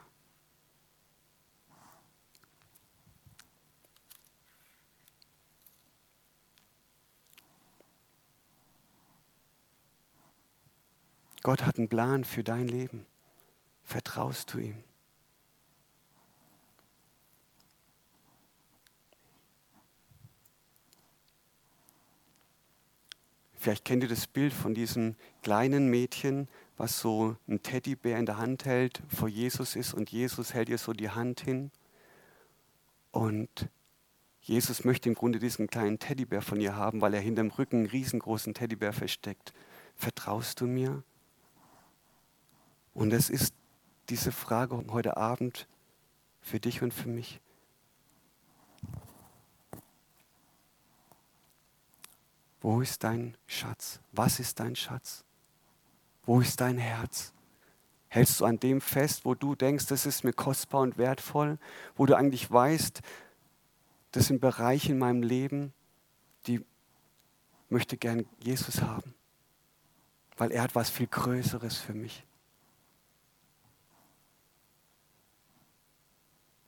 Gott 11.42 11.64
hat 11.64 11.78
einen 11.78 11.88
Plan 11.88 12.24
für 12.24 12.44
dein 12.44 12.68
Leben. 12.68 13.06
Vertraust 13.82 14.52
du 14.52 14.58
ihm? 14.58 14.84
Vielleicht 23.60 23.84
kennt 23.84 24.02
ihr 24.02 24.08
das 24.08 24.26
Bild 24.26 24.54
von 24.54 24.72
diesem 24.72 25.16
kleinen 25.42 25.90
Mädchen, 25.90 26.48
was 26.78 26.98
so 26.98 27.36
ein 27.46 27.62
Teddybär 27.62 28.18
in 28.18 28.24
der 28.24 28.38
Hand 28.38 28.64
hält, 28.64 29.02
vor 29.06 29.28
Jesus 29.28 29.76
ist 29.76 29.92
und 29.92 30.10
Jesus 30.10 30.54
hält 30.54 30.70
ihr 30.70 30.78
so 30.78 30.94
die 30.94 31.10
Hand 31.10 31.42
hin. 31.42 31.70
Und 33.10 33.68
Jesus 34.40 34.82
möchte 34.84 35.10
im 35.10 35.14
Grunde 35.14 35.38
diesen 35.38 35.68
kleinen 35.68 35.98
Teddybär 35.98 36.40
von 36.40 36.58
ihr 36.58 36.74
haben, 36.74 37.02
weil 37.02 37.12
er 37.12 37.20
hinterm 37.20 37.50
Rücken 37.50 37.80
einen 37.80 37.86
riesengroßen 37.86 38.54
Teddybär 38.54 38.94
versteckt. 38.94 39.52
Vertraust 39.94 40.62
du 40.62 40.66
mir? 40.66 41.02
Und 42.94 43.12
es 43.12 43.28
ist 43.28 43.54
diese 44.08 44.32
Frage 44.32 44.82
heute 44.88 45.18
Abend 45.18 45.68
für 46.40 46.60
dich 46.60 46.80
und 46.80 46.94
für 46.94 47.10
mich. 47.10 47.42
Wo 52.60 52.80
ist 52.80 53.04
dein 53.04 53.36
Schatz? 53.46 54.00
Was 54.12 54.40
ist 54.40 54.60
dein 54.60 54.76
Schatz? 54.76 55.24
Wo 56.24 56.40
ist 56.40 56.60
dein 56.60 56.78
Herz? 56.78 57.32
Hältst 58.08 58.40
du 58.40 58.44
an 58.44 58.58
dem 58.58 58.80
fest, 58.80 59.24
wo 59.24 59.34
du 59.34 59.54
denkst, 59.54 59.86
das 59.86 60.04
ist 60.04 60.24
mir 60.24 60.32
kostbar 60.32 60.82
und 60.82 60.98
wertvoll, 60.98 61.58
wo 61.96 62.06
du 62.06 62.16
eigentlich 62.16 62.50
weißt, 62.50 63.00
das 64.12 64.26
sind 64.26 64.40
Bereiche 64.40 64.92
in 64.92 64.98
meinem 64.98 65.22
Leben, 65.22 65.72
die 66.46 66.64
möchte 67.68 67.96
gern 67.96 68.26
Jesus 68.42 68.82
haben, 68.82 69.14
weil 70.36 70.50
er 70.50 70.62
hat 70.62 70.74
was 70.74 70.90
viel 70.90 71.06
Größeres 71.06 71.78
für 71.78 71.94
mich. 71.94 72.24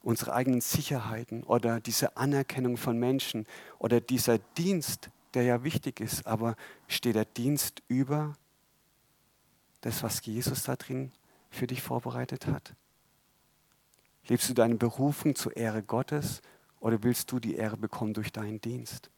unsere 0.03 0.35
eigenen 0.35 0.61
Sicherheiten 0.61 1.43
oder 1.45 1.81
diese 1.81 2.17
Anerkennung 2.17 2.77
von 2.77 2.99
Menschen 2.99 3.47
oder 3.79 4.01
dieser 4.01 4.39
Dienst, 4.39 5.11
der 5.35 5.45
ja 5.45 5.65
wichtig 5.65 6.01
ist, 6.01 6.27
aber 6.27 6.57
steht 6.89 7.15
der 7.15 7.25
Dienst 7.25 7.83
über 7.89 8.35
das, 9.81 10.03
was 10.03 10.25
Jesus 10.25 10.65
da 10.65 10.77
drin 10.77 11.13
für 11.51 11.67
dich 11.67 11.83
vorbereitet 11.83 12.47
hat? 12.47 12.75
Lebst 14.29 14.49
du 14.49 14.55
deine 14.55 14.77
Berufung 14.77 15.35
zur 15.35 15.57
Ehre 15.57 15.83
Gottes 15.83 16.43
oder 16.81 17.03
willst 17.03 17.33
du 17.33 17.41
die 17.41 17.57
Ehre 17.57 17.77
bekommen 17.77 18.15
durch 18.15 18.33
deinen 18.33 18.61
Dienst? 18.61 19.11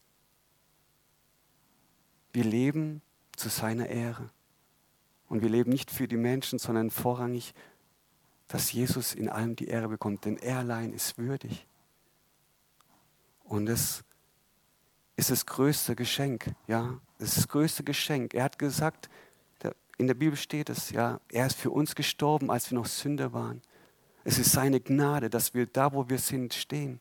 Wir 2.32 2.44
leben 2.44 3.02
zu 3.36 3.48
seiner 3.48 3.88
Ehre. 3.88 4.30
Und 5.28 5.42
wir 5.42 5.48
leben 5.48 5.70
nicht 5.70 5.90
für 5.90 6.08
die 6.08 6.16
Menschen, 6.16 6.58
sondern 6.58 6.90
vorrangig 6.90 7.54
dass 8.48 8.72
Jesus 8.72 9.14
in 9.14 9.28
allem 9.28 9.56
die 9.56 9.68
Ehre 9.68 9.88
bekommt, 9.88 10.24
denn 10.24 10.36
er 10.36 10.58
allein 10.58 10.92
ist 10.92 11.18
würdig. 11.18 11.66
Und 13.44 13.68
es 13.68 14.04
ist 15.16 15.30
das 15.30 15.46
größte 15.46 15.94
Geschenk, 15.94 16.54
ja, 16.66 17.00
das 17.18 17.30
ist 17.30 17.38
das 17.38 17.48
größte 17.48 17.84
Geschenk. 17.84 18.34
Er 18.34 18.44
hat 18.44 18.58
gesagt, 18.58 19.08
in 19.96 20.06
der 20.06 20.14
Bibel 20.14 20.36
steht 20.36 20.70
es, 20.70 20.90
ja, 20.90 21.20
er 21.30 21.46
ist 21.46 21.56
für 21.56 21.70
uns 21.70 21.94
gestorben, 21.94 22.50
als 22.50 22.70
wir 22.70 22.78
noch 22.78 22.86
Sünder 22.86 23.32
waren. 23.32 23.62
Es 24.24 24.38
ist 24.38 24.52
seine 24.52 24.80
Gnade, 24.80 25.30
dass 25.30 25.54
wir 25.54 25.66
da, 25.66 25.92
wo 25.92 26.08
wir 26.08 26.18
sind, 26.18 26.54
stehen 26.54 27.00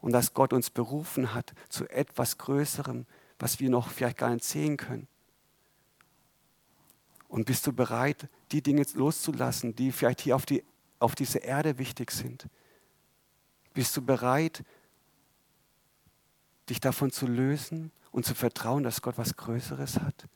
und 0.00 0.12
dass 0.12 0.32
Gott 0.32 0.52
uns 0.52 0.70
berufen 0.70 1.34
hat 1.34 1.52
zu 1.68 1.88
etwas 1.88 2.38
Größerem, 2.38 3.06
was 3.38 3.60
wir 3.60 3.68
noch 3.68 3.90
vielleicht 3.90 4.16
gar 4.16 4.30
nicht 4.30 4.44
sehen 4.44 4.76
können. 4.76 5.08
Und 7.28 7.46
bist 7.46 7.66
du 7.66 7.72
bereit, 7.72 8.28
die 8.50 8.62
Dinge 8.62 8.84
loszulassen, 8.94 9.74
die 9.74 9.92
vielleicht 9.92 10.20
hier 10.20 10.36
auf 10.36 10.46
die 10.46 10.64
auf 10.98 11.14
dieser 11.14 11.42
Erde 11.42 11.78
wichtig 11.78 12.12
sind? 12.12 12.46
Bist 13.74 13.96
du 13.96 14.02
bereit, 14.02 14.62
dich 16.68 16.80
davon 16.80 17.10
zu 17.10 17.26
lösen 17.26 17.90
und 18.10 18.24
zu 18.26 18.34
vertrauen, 18.34 18.82
dass 18.82 19.02
Gott 19.02 19.18
was 19.18 19.36
Größeres 19.36 20.00
hat? 20.00 20.28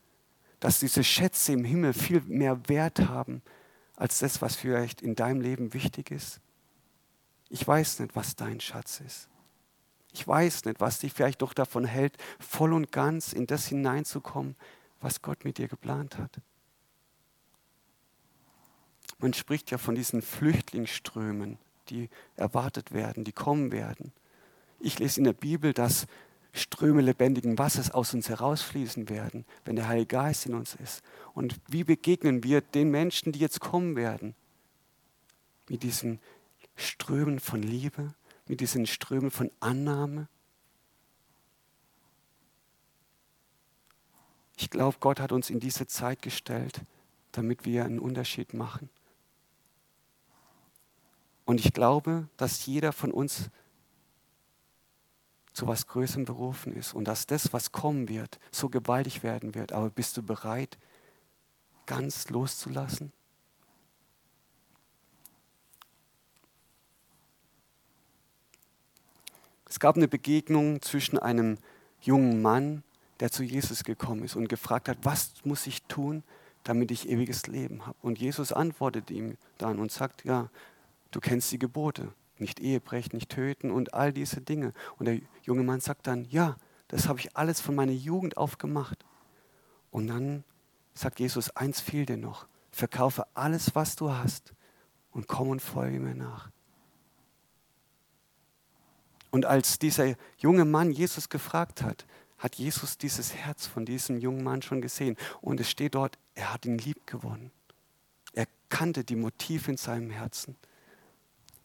Dass 0.60 0.80
diese 0.80 1.04
Schätze 1.04 1.52
im 1.52 1.64
Himmel 1.64 1.92
viel 1.92 2.20
mehr 2.22 2.68
Wert 2.68 3.00
haben 3.08 3.42
als 3.96 4.18
das, 4.18 4.42
was 4.42 4.56
vielleicht 4.56 5.02
in 5.02 5.14
deinem 5.14 5.40
Leben 5.40 5.74
wichtig 5.74 6.10
ist? 6.10 6.40
Ich 7.48 7.66
weiß 7.66 8.00
nicht, 8.00 8.16
was 8.16 8.36
dein 8.36 8.60
Schatz 8.60 9.00
ist. 9.00 9.28
Ich 10.12 10.26
weiß 10.26 10.64
nicht, 10.64 10.80
was 10.80 11.00
dich 11.00 11.12
vielleicht 11.12 11.42
doch 11.42 11.52
davon 11.52 11.84
hält, 11.84 12.16
voll 12.40 12.72
und 12.72 12.90
ganz 12.90 13.32
in 13.32 13.46
das 13.46 13.66
hineinzukommen, 13.66 14.56
was 15.00 15.20
Gott 15.20 15.44
mit 15.44 15.58
dir 15.58 15.68
geplant 15.68 16.16
hat. 16.18 16.40
Man 19.18 19.34
spricht 19.34 19.70
ja 19.70 19.78
von 19.78 19.94
diesen 19.94 20.22
Flüchtlingsströmen, 20.22 21.58
die 21.88 22.08
erwartet 22.34 22.92
werden, 22.92 23.24
die 23.24 23.32
kommen 23.32 23.72
werden. 23.72 24.12
Ich 24.86 25.00
lese 25.00 25.18
in 25.18 25.24
der 25.24 25.32
Bibel, 25.32 25.72
dass 25.72 26.06
Ströme 26.52 27.02
lebendigen 27.02 27.58
Wassers 27.58 27.90
aus 27.90 28.14
uns 28.14 28.28
herausfließen 28.28 29.08
werden, 29.08 29.44
wenn 29.64 29.74
der 29.74 29.88
Heilige 29.88 30.06
Geist 30.06 30.46
in 30.46 30.54
uns 30.54 30.76
ist. 30.76 31.02
Und 31.34 31.56
wie 31.66 31.82
begegnen 31.82 32.44
wir 32.44 32.60
den 32.60 32.92
Menschen, 32.92 33.32
die 33.32 33.40
jetzt 33.40 33.58
kommen 33.58 33.96
werden? 33.96 34.36
Mit 35.68 35.82
diesen 35.82 36.20
Strömen 36.76 37.40
von 37.40 37.64
Liebe, 37.64 38.14
mit 38.46 38.60
diesen 38.60 38.86
Strömen 38.86 39.32
von 39.32 39.50
Annahme. 39.58 40.28
Ich 44.56 44.70
glaube, 44.70 44.98
Gott 45.00 45.18
hat 45.18 45.32
uns 45.32 45.50
in 45.50 45.58
diese 45.58 45.88
Zeit 45.88 46.22
gestellt, 46.22 46.82
damit 47.32 47.64
wir 47.64 47.84
einen 47.84 47.98
Unterschied 47.98 48.54
machen. 48.54 48.88
Und 51.44 51.58
ich 51.58 51.72
glaube, 51.72 52.28
dass 52.36 52.66
jeder 52.66 52.92
von 52.92 53.10
uns 53.10 53.50
zu 55.56 55.66
was 55.66 55.86
Größerem 55.86 56.26
berufen 56.26 56.74
ist 56.74 56.92
und 56.92 57.08
dass 57.08 57.26
das, 57.26 57.54
was 57.54 57.72
kommen 57.72 58.10
wird, 58.10 58.38
so 58.50 58.68
gewaltig 58.68 59.22
werden 59.22 59.54
wird. 59.54 59.72
Aber 59.72 59.88
bist 59.88 60.14
du 60.18 60.22
bereit, 60.22 60.76
ganz 61.86 62.28
loszulassen? 62.28 63.10
Es 69.66 69.80
gab 69.80 69.96
eine 69.96 70.08
Begegnung 70.08 70.82
zwischen 70.82 71.18
einem 71.18 71.56
jungen 72.02 72.42
Mann, 72.42 72.82
der 73.20 73.32
zu 73.32 73.42
Jesus 73.42 73.82
gekommen 73.82 74.24
ist 74.24 74.36
und 74.36 74.48
gefragt 74.48 74.90
hat, 74.90 74.98
was 75.04 75.32
muss 75.44 75.66
ich 75.66 75.82
tun, 75.84 76.22
damit 76.64 76.90
ich 76.90 77.08
ewiges 77.08 77.46
Leben 77.46 77.86
habe? 77.86 77.96
Und 78.02 78.18
Jesus 78.18 78.52
antwortet 78.52 79.10
ihm 79.10 79.38
dann 79.56 79.78
und 79.78 79.90
sagt, 79.90 80.22
ja, 80.26 80.50
du 81.12 81.20
kennst 81.20 81.50
die 81.50 81.58
Gebote, 81.58 82.12
nicht 82.40 82.60
Ehebrechen, 82.60 83.16
nicht 83.16 83.30
töten 83.30 83.70
und 83.70 83.94
all 83.94 84.12
diese 84.12 84.40
Dinge. 84.40 84.72
Und 84.98 85.06
der 85.06 85.20
junge 85.42 85.62
Mann 85.62 85.80
sagt 85.80 86.06
dann, 86.06 86.24
ja, 86.24 86.56
das 86.88 87.08
habe 87.08 87.18
ich 87.18 87.36
alles 87.36 87.60
von 87.60 87.74
meiner 87.74 87.92
Jugend 87.92 88.36
auf 88.36 88.58
gemacht. 88.58 89.04
Und 89.90 90.06
dann 90.08 90.44
sagt 90.94 91.20
Jesus, 91.20 91.50
eins 91.56 91.80
fehlt 91.80 92.08
dir 92.08 92.16
noch. 92.16 92.46
Verkaufe 92.70 93.26
alles, 93.34 93.74
was 93.74 93.96
du 93.96 94.10
hast 94.10 94.52
und 95.10 95.28
komm 95.28 95.48
und 95.48 95.62
folge 95.62 95.98
mir 95.98 96.14
nach. 96.14 96.50
Und 99.30 99.46
als 99.46 99.78
dieser 99.78 100.14
junge 100.38 100.64
Mann 100.64 100.90
Jesus 100.90 101.28
gefragt 101.28 101.82
hat, 101.82 102.06
hat 102.38 102.56
Jesus 102.56 102.98
dieses 102.98 103.34
Herz 103.34 103.66
von 103.66 103.84
diesem 103.84 104.18
jungen 104.18 104.44
Mann 104.44 104.62
schon 104.62 104.80
gesehen. 104.80 105.16
Und 105.40 105.60
es 105.60 105.70
steht 105.70 105.94
dort, 105.94 106.18
er 106.34 106.52
hat 106.52 106.66
ihn 106.66 106.78
lieb 106.78 107.06
gewonnen. 107.06 107.50
Er 108.32 108.46
kannte 108.68 109.04
die 109.04 109.16
Motive 109.16 109.70
in 109.70 109.76
seinem 109.76 110.10
Herzen. 110.10 110.56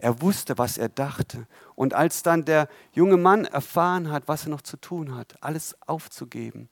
Er 0.01 0.19
wusste, 0.19 0.57
was 0.57 0.79
er 0.79 0.89
dachte. 0.89 1.45
Und 1.75 1.93
als 1.93 2.23
dann 2.23 2.43
der 2.43 2.67
junge 2.91 3.17
Mann 3.17 3.45
erfahren 3.45 4.09
hat, 4.09 4.27
was 4.27 4.45
er 4.45 4.49
noch 4.49 4.63
zu 4.63 4.77
tun 4.77 5.15
hat, 5.15 5.35
alles 5.43 5.75
aufzugeben, 5.81 6.69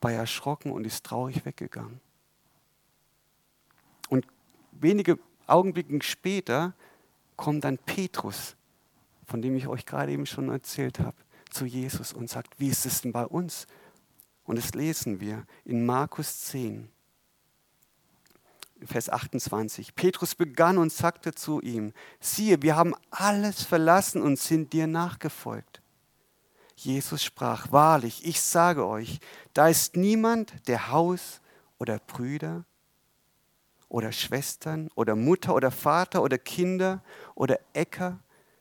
war 0.00 0.12
er 0.12 0.20
erschrocken 0.20 0.70
und 0.70 0.86
ist 0.86 1.04
traurig 1.04 1.44
weggegangen. 1.44 2.00
Und 4.08 4.24
wenige 4.70 5.18
Augenblicke 5.48 6.00
später 6.02 6.74
kommt 7.34 7.64
dann 7.64 7.76
Petrus, 7.76 8.54
von 9.26 9.42
dem 9.42 9.56
ich 9.56 9.66
euch 9.66 9.84
gerade 9.84 10.12
eben 10.12 10.26
schon 10.26 10.48
erzählt 10.48 11.00
habe, 11.00 11.16
zu 11.50 11.66
Jesus 11.66 12.12
und 12.12 12.30
sagt, 12.30 12.60
wie 12.60 12.68
ist 12.68 12.86
es 12.86 13.00
denn 13.00 13.10
bei 13.10 13.26
uns? 13.26 13.66
Und 14.44 14.58
das 14.58 14.74
lesen 14.74 15.18
wir 15.18 15.44
in 15.64 15.84
Markus 15.84 16.42
10. 16.42 16.88
Vers 18.84 19.08
28. 19.08 19.94
Petrus 19.94 20.34
begann 20.34 20.78
und 20.78 20.92
sagte 20.92 21.34
zu 21.34 21.60
ihm, 21.60 21.92
siehe, 22.20 22.60
wir 22.62 22.76
haben 22.76 22.94
alles 23.10 23.62
verlassen 23.62 24.22
und 24.22 24.38
sind 24.38 24.72
dir 24.72 24.86
nachgefolgt. 24.86 25.80
Jesus 26.76 27.24
sprach, 27.24 27.72
wahrlich, 27.72 28.26
ich 28.26 28.40
sage 28.40 28.86
euch, 28.86 29.20
da 29.54 29.68
ist 29.68 29.96
niemand, 29.96 30.68
der 30.68 30.90
Haus 30.90 31.40
oder 31.78 31.98
Brüder 31.98 32.64
oder 33.88 34.12
Schwestern 34.12 34.90
oder 34.94 35.16
Mutter 35.16 35.54
oder 35.54 35.70
Vater 35.70 36.22
oder 36.22 36.36
Kinder 36.36 37.02
oder 37.34 37.58
Äcker 37.72 38.18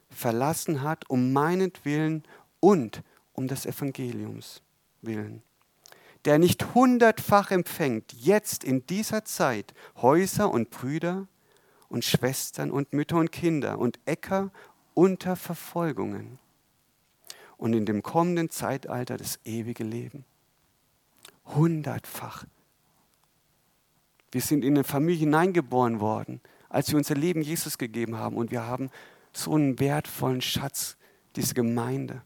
verlassen 0.09 0.81
hat, 0.81 1.09
um 1.09 1.33
meinetwillen 1.33 2.23
und 2.61 3.03
um 3.33 3.47
des 3.47 3.65
Evangeliums 3.65 4.61
willen 5.01 5.43
der 6.25 6.39
nicht 6.39 6.73
hundertfach 6.73 7.51
empfängt, 7.51 8.13
jetzt 8.13 8.63
in 8.63 8.85
dieser 8.87 9.25
Zeit 9.25 9.73
Häuser 10.01 10.51
und 10.51 10.71
Brüder 10.71 11.27
und 11.87 12.03
Schwestern 12.03 12.71
und 12.71 12.93
Mütter 12.93 13.17
und 13.17 13.31
Kinder 13.31 13.77
und 13.77 13.99
Äcker 14.05 14.51
unter 14.95 15.35
Verfolgungen 15.35 16.39
und 17.57 17.73
in 17.73 17.85
dem 17.85 18.01
kommenden 18.01 18.49
Zeitalter 18.49 19.17
das 19.17 19.39
ewige 19.45 19.83
Leben. 19.83 20.25
Hundertfach. 21.45 22.45
Wir 24.31 24.41
sind 24.41 24.65
in 24.65 24.73
eine 24.73 24.83
Familie 24.83 25.19
hineingeboren 25.19 25.99
worden, 25.99 26.41
als 26.69 26.89
wir 26.89 26.97
unser 26.97 27.15
Leben 27.15 27.41
Jesus 27.41 27.77
gegeben 27.77 28.17
haben 28.17 28.35
und 28.35 28.51
wir 28.51 28.65
haben 28.65 28.89
so 29.31 29.53
einen 29.53 29.79
wertvollen 29.79 30.41
Schatz, 30.41 30.97
diese 31.35 31.53
Gemeinde 31.53 32.23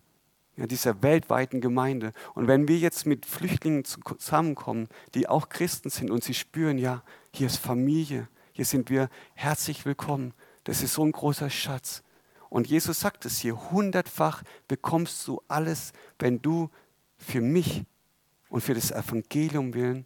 ja, 0.59 0.67
dieser 0.67 1.01
weltweiten 1.01 1.61
Gemeinde. 1.61 2.11
Und 2.35 2.47
wenn 2.47 2.67
wir 2.67 2.77
jetzt 2.77 3.05
mit 3.05 3.25
Flüchtlingen 3.25 3.85
zusammenkommen, 3.85 4.89
die 5.15 5.29
auch 5.29 5.47
Christen 5.47 5.89
sind 5.89 6.11
und 6.11 6.21
sie 6.21 6.33
spüren, 6.33 6.77
ja, 6.77 7.01
hier 7.33 7.47
ist 7.47 7.57
Familie, 7.57 8.27
hier 8.51 8.65
sind 8.65 8.89
wir 8.89 9.09
herzlich 9.35 9.85
willkommen, 9.85 10.33
das 10.65 10.83
ist 10.83 10.95
so 10.95 11.05
ein 11.05 11.13
großer 11.13 11.49
Schatz. 11.49 12.03
Und 12.49 12.67
Jesus 12.67 12.99
sagt 12.99 13.25
es 13.25 13.37
hier, 13.37 13.71
hundertfach 13.71 14.43
bekommst 14.67 15.25
du 15.29 15.41
alles, 15.47 15.93
wenn 16.19 16.41
du 16.41 16.69
für 17.17 17.39
mich 17.39 17.85
und 18.49 18.59
für 18.59 18.73
das 18.73 18.91
Evangelium 18.91 19.73
willen 19.73 20.05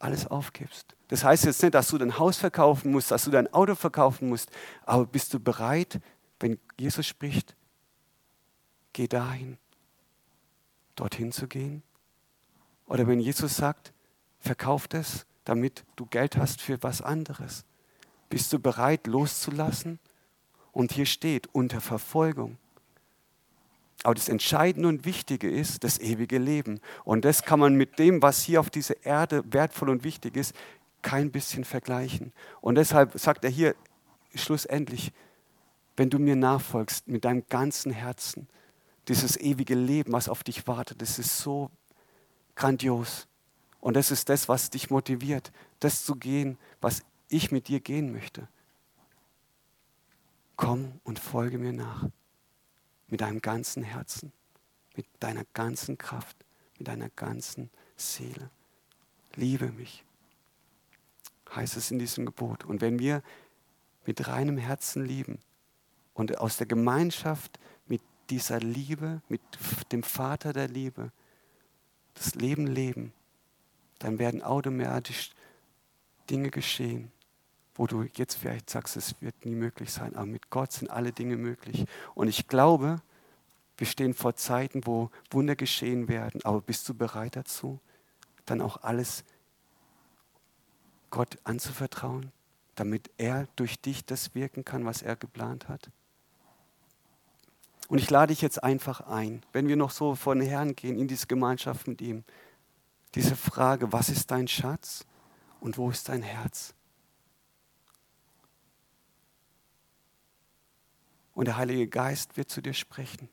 alles 0.00 0.26
aufgibst. 0.26 0.96
Das 1.06 1.22
heißt 1.22 1.44
jetzt 1.44 1.62
nicht, 1.62 1.74
dass 1.74 1.88
du 1.88 1.98
dein 1.98 2.18
Haus 2.18 2.38
verkaufen 2.38 2.90
musst, 2.90 3.12
dass 3.12 3.24
du 3.24 3.30
dein 3.30 3.52
Auto 3.52 3.76
verkaufen 3.76 4.28
musst, 4.28 4.50
aber 4.84 5.06
bist 5.06 5.32
du 5.32 5.38
bereit, 5.38 6.00
wenn 6.40 6.58
Jesus 6.76 7.06
spricht, 7.06 7.54
geh 8.92 9.06
dahin, 9.06 9.56
dorthin 10.94 11.32
zu 11.32 11.46
gehen? 11.48 11.82
Oder 12.86 13.06
wenn 13.06 13.20
Jesus 13.20 13.56
sagt, 13.56 13.92
verkauf 14.40 14.86
es, 14.92 15.26
damit 15.44 15.84
du 15.96 16.06
Geld 16.06 16.36
hast 16.36 16.60
für 16.60 16.82
was 16.82 17.02
anderes. 17.02 17.64
Bist 18.28 18.52
du 18.52 18.58
bereit 18.58 19.06
loszulassen? 19.06 19.98
Und 20.72 20.92
hier 20.92 21.06
steht, 21.06 21.48
unter 21.54 21.80
Verfolgung. 21.80 22.58
Aber 24.02 24.14
das 24.14 24.28
Entscheidende 24.28 24.88
und 24.88 25.04
Wichtige 25.04 25.48
ist 25.48 25.84
das 25.84 25.98
ewige 25.98 26.38
Leben. 26.38 26.80
Und 27.04 27.24
das 27.24 27.42
kann 27.42 27.60
man 27.60 27.74
mit 27.74 27.98
dem, 27.98 28.22
was 28.22 28.42
hier 28.42 28.60
auf 28.60 28.70
dieser 28.70 29.04
Erde 29.04 29.42
wertvoll 29.46 29.88
und 29.88 30.04
wichtig 30.04 30.36
ist, 30.36 30.54
kein 31.00 31.30
bisschen 31.30 31.64
vergleichen. 31.64 32.32
Und 32.60 32.74
deshalb 32.74 33.18
sagt 33.18 33.44
er 33.44 33.50
hier 33.50 33.74
schlussendlich, 34.34 35.12
wenn 35.96 36.10
du 36.10 36.18
mir 36.18 36.36
nachfolgst 36.36 37.06
mit 37.06 37.24
deinem 37.24 37.44
ganzen 37.48 37.92
Herzen, 37.92 38.48
dieses 39.08 39.36
ewige 39.36 39.74
Leben, 39.74 40.12
was 40.12 40.28
auf 40.28 40.42
dich 40.42 40.66
wartet, 40.66 41.02
das 41.02 41.18
ist 41.18 41.38
so 41.38 41.70
grandios. 42.54 43.26
Und 43.80 43.94
das 43.94 44.10
ist 44.10 44.28
das, 44.28 44.48
was 44.48 44.70
dich 44.70 44.90
motiviert, 44.90 45.52
das 45.80 46.04
zu 46.04 46.16
gehen, 46.16 46.58
was 46.80 47.02
ich 47.28 47.52
mit 47.52 47.68
dir 47.68 47.80
gehen 47.80 48.12
möchte. 48.12 48.48
Komm 50.56 51.00
und 51.04 51.18
folge 51.18 51.58
mir 51.58 51.72
nach. 51.72 52.08
Mit 53.08 53.20
deinem 53.20 53.42
ganzen 53.42 53.82
Herzen, 53.82 54.32
mit 54.96 55.06
deiner 55.20 55.44
ganzen 55.52 55.98
Kraft, 55.98 56.36
mit 56.78 56.88
deiner 56.88 57.10
ganzen 57.10 57.70
Seele. 57.96 58.50
Liebe 59.34 59.70
mich, 59.72 60.04
heißt 61.54 61.76
es 61.76 61.90
in 61.90 61.98
diesem 61.98 62.24
Gebot. 62.24 62.64
Und 62.64 62.80
wenn 62.80 62.98
wir 62.98 63.22
mit 64.06 64.26
reinem 64.26 64.56
Herzen 64.56 65.04
lieben 65.04 65.38
und 66.14 66.38
aus 66.38 66.56
der 66.56 66.66
Gemeinschaft 66.66 67.58
dieser 68.30 68.60
Liebe, 68.60 69.22
mit 69.28 69.40
dem 69.92 70.02
Vater 70.02 70.52
der 70.52 70.68
Liebe, 70.68 71.12
das 72.14 72.34
Leben 72.34 72.66
leben, 72.66 73.12
dann 73.98 74.18
werden 74.18 74.42
automatisch 74.42 75.30
Dinge 76.30 76.50
geschehen, 76.50 77.10
wo 77.74 77.86
du 77.86 78.06
jetzt 78.16 78.34
vielleicht 78.34 78.70
sagst, 78.70 78.96
es 78.96 79.20
wird 79.20 79.44
nie 79.44 79.54
möglich 79.54 79.92
sein, 79.92 80.14
aber 80.14 80.26
mit 80.26 80.50
Gott 80.50 80.72
sind 80.72 80.90
alle 80.90 81.12
Dinge 81.12 81.36
möglich. 81.36 81.84
Und 82.14 82.28
ich 82.28 82.46
glaube, 82.46 83.02
wir 83.76 83.86
stehen 83.86 84.14
vor 84.14 84.36
Zeiten, 84.36 84.86
wo 84.86 85.10
Wunder 85.30 85.56
geschehen 85.56 86.08
werden, 86.08 86.40
aber 86.44 86.60
bist 86.60 86.88
du 86.88 86.94
bereit 86.94 87.36
dazu, 87.36 87.80
dann 88.46 88.60
auch 88.60 88.82
alles 88.82 89.24
Gott 91.10 91.38
anzuvertrauen, 91.44 92.32
damit 92.74 93.10
er 93.18 93.48
durch 93.56 93.80
dich 93.80 94.04
das 94.04 94.34
wirken 94.34 94.64
kann, 94.64 94.84
was 94.84 95.02
er 95.02 95.16
geplant 95.16 95.68
hat? 95.68 95.90
Und 97.88 97.98
ich 97.98 98.10
lade 98.10 98.32
dich 98.32 98.40
jetzt 98.40 98.62
einfach 98.62 99.02
ein, 99.02 99.44
wenn 99.52 99.68
wir 99.68 99.76
noch 99.76 99.90
so 99.90 100.14
vor 100.14 100.34
den 100.34 100.46
Herrn 100.46 100.74
gehen, 100.74 100.98
in 100.98 101.08
diese 101.08 101.26
Gemeinschaft 101.26 101.86
mit 101.86 102.00
ihm, 102.00 102.24
diese 103.14 103.36
Frage, 103.36 103.92
was 103.92 104.08
ist 104.08 104.30
dein 104.30 104.48
Schatz 104.48 105.04
und 105.60 105.78
wo 105.78 105.90
ist 105.90 106.08
dein 106.08 106.22
Herz? 106.22 106.74
Und 111.34 111.46
der 111.46 111.56
Heilige 111.56 111.88
Geist 111.88 112.36
wird 112.36 112.48
zu 112.48 112.62
dir 112.62 112.74
sprechen. 112.74 113.28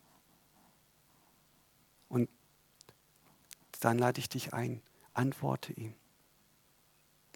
Und 2.08 2.28
dann 3.80 3.98
lade 3.98 4.18
ich 4.18 4.28
dich 4.28 4.52
ein, 4.52 4.82
antworte 5.14 5.72
ihm. 5.72 5.94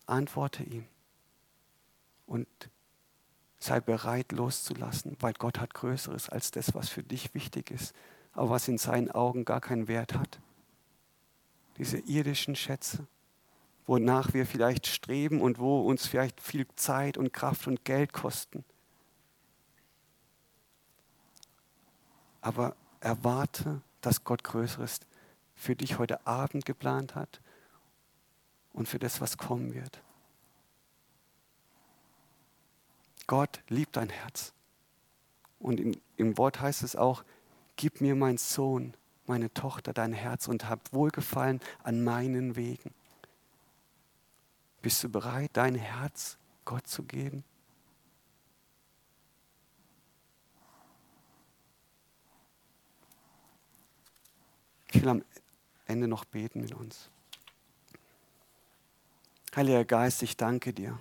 Antworte 0.06 0.62
ihm. 0.64 0.86
Und 2.26 2.46
Sei 3.58 3.80
bereit 3.80 4.32
loszulassen, 4.32 5.16
weil 5.20 5.32
Gott 5.32 5.60
hat 5.60 5.74
Größeres 5.74 6.28
als 6.28 6.50
das, 6.50 6.74
was 6.74 6.88
für 6.88 7.02
dich 7.02 7.34
wichtig 7.34 7.70
ist, 7.70 7.94
aber 8.32 8.50
was 8.50 8.68
in 8.68 8.78
seinen 8.78 9.10
Augen 9.10 9.44
gar 9.44 9.60
keinen 9.60 9.88
Wert 9.88 10.14
hat. 10.14 10.40
Diese 11.78 11.98
irdischen 11.98 12.54
Schätze, 12.54 13.06
wonach 13.86 14.34
wir 14.34 14.46
vielleicht 14.46 14.86
streben 14.86 15.40
und 15.40 15.58
wo 15.58 15.80
uns 15.80 16.06
vielleicht 16.06 16.40
viel 16.40 16.66
Zeit 16.76 17.16
und 17.16 17.32
Kraft 17.32 17.66
und 17.66 17.84
Geld 17.84 18.12
kosten. 18.12 18.64
Aber 22.40 22.76
erwarte, 23.00 23.82
dass 24.00 24.24
Gott 24.24 24.44
Größeres 24.44 25.00
für 25.54 25.74
dich 25.74 25.98
heute 25.98 26.26
Abend 26.26 26.64
geplant 26.64 27.14
hat 27.14 27.40
und 28.72 28.88
für 28.88 28.98
das, 28.98 29.20
was 29.20 29.38
kommen 29.38 29.74
wird. 29.74 30.02
Gott 33.26 33.60
liebt 33.68 33.96
dein 33.96 34.08
Herz. 34.08 34.52
Und 35.58 35.80
im, 35.80 36.00
im 36.16 36.38
Wort 36.38 36.60
heißt 36.60 36.82
es 36.82 36.96
auch, 36.96 37.24
gib 37.76 38.00
mir 38.00 38.14
mein 38.14 38.38
Sohn, 38.38 38.94
meine 39.26 39.52
Tochter, 39.52 39.92
dein 39.92 40.12
Herz 40.12 40.48
und 40.48 40.68
hab 40.68 40.92
Wohlgefallen 40.92 41.60
an 41.82 42.04
meinen 42.04 42.56
Wegen. 42.56 42.94
Bist 44.82 45.02
du 45.02 45.08
bereit, 45.08 45.50
dein 45.54 45.74
Herz 45.74 46.38
Gott 46.64 46.86
zu 46.86 47.02
geben? 47.02 47.42
Ich 54.92 55.02
will 55.02 55.08
am 55.08 55.24
Ende 55.86 56.08
noch 56.08 56.24
beten 56.24 56.60
mit 56.60 56.72
uns. 56.72 57.10
Heiliger 59.54 59.84
Geist, 59.84 60.22
ich 60.22 60.36
danke 60.36 60.72
dir. 60.72 60.98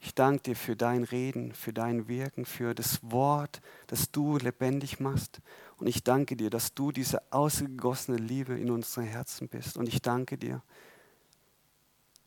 Ich 0.00 0.14
danke 0.14 0.42
dir 0.42 0.56
für 0.56 0.76
dein 0.76 1.02
Reden, 1.02 1.52
für 1.52 1.72
dein 1.72 2.06
Wirken, 2.06 2.44
für 2.44 2.74
das 2.74 3.00
Wort, 3.02 3.60
das 3.88 4.10
du 4.10 4.38
lebendig 4.38 5.00
machst. 5.00 5.40
Und 5.76 5.88
ich 5.88 6.04
danke 6.04 6.36
dir, 6.36 6.50
dass 6.50 6.74
du 6.74 6.92
diese 6.92 7.20
ausgegossene 7.32 8.16
Liebe 8.16 8.58
in 8.58 8.70
unseren 8.70 9.04
Herzen 9.04 9.48
bist. 9.48 9.76
Und 9.76 9.88
ich 9.88 10.00
danke 10.00 10.38
dir, 10.38 10.62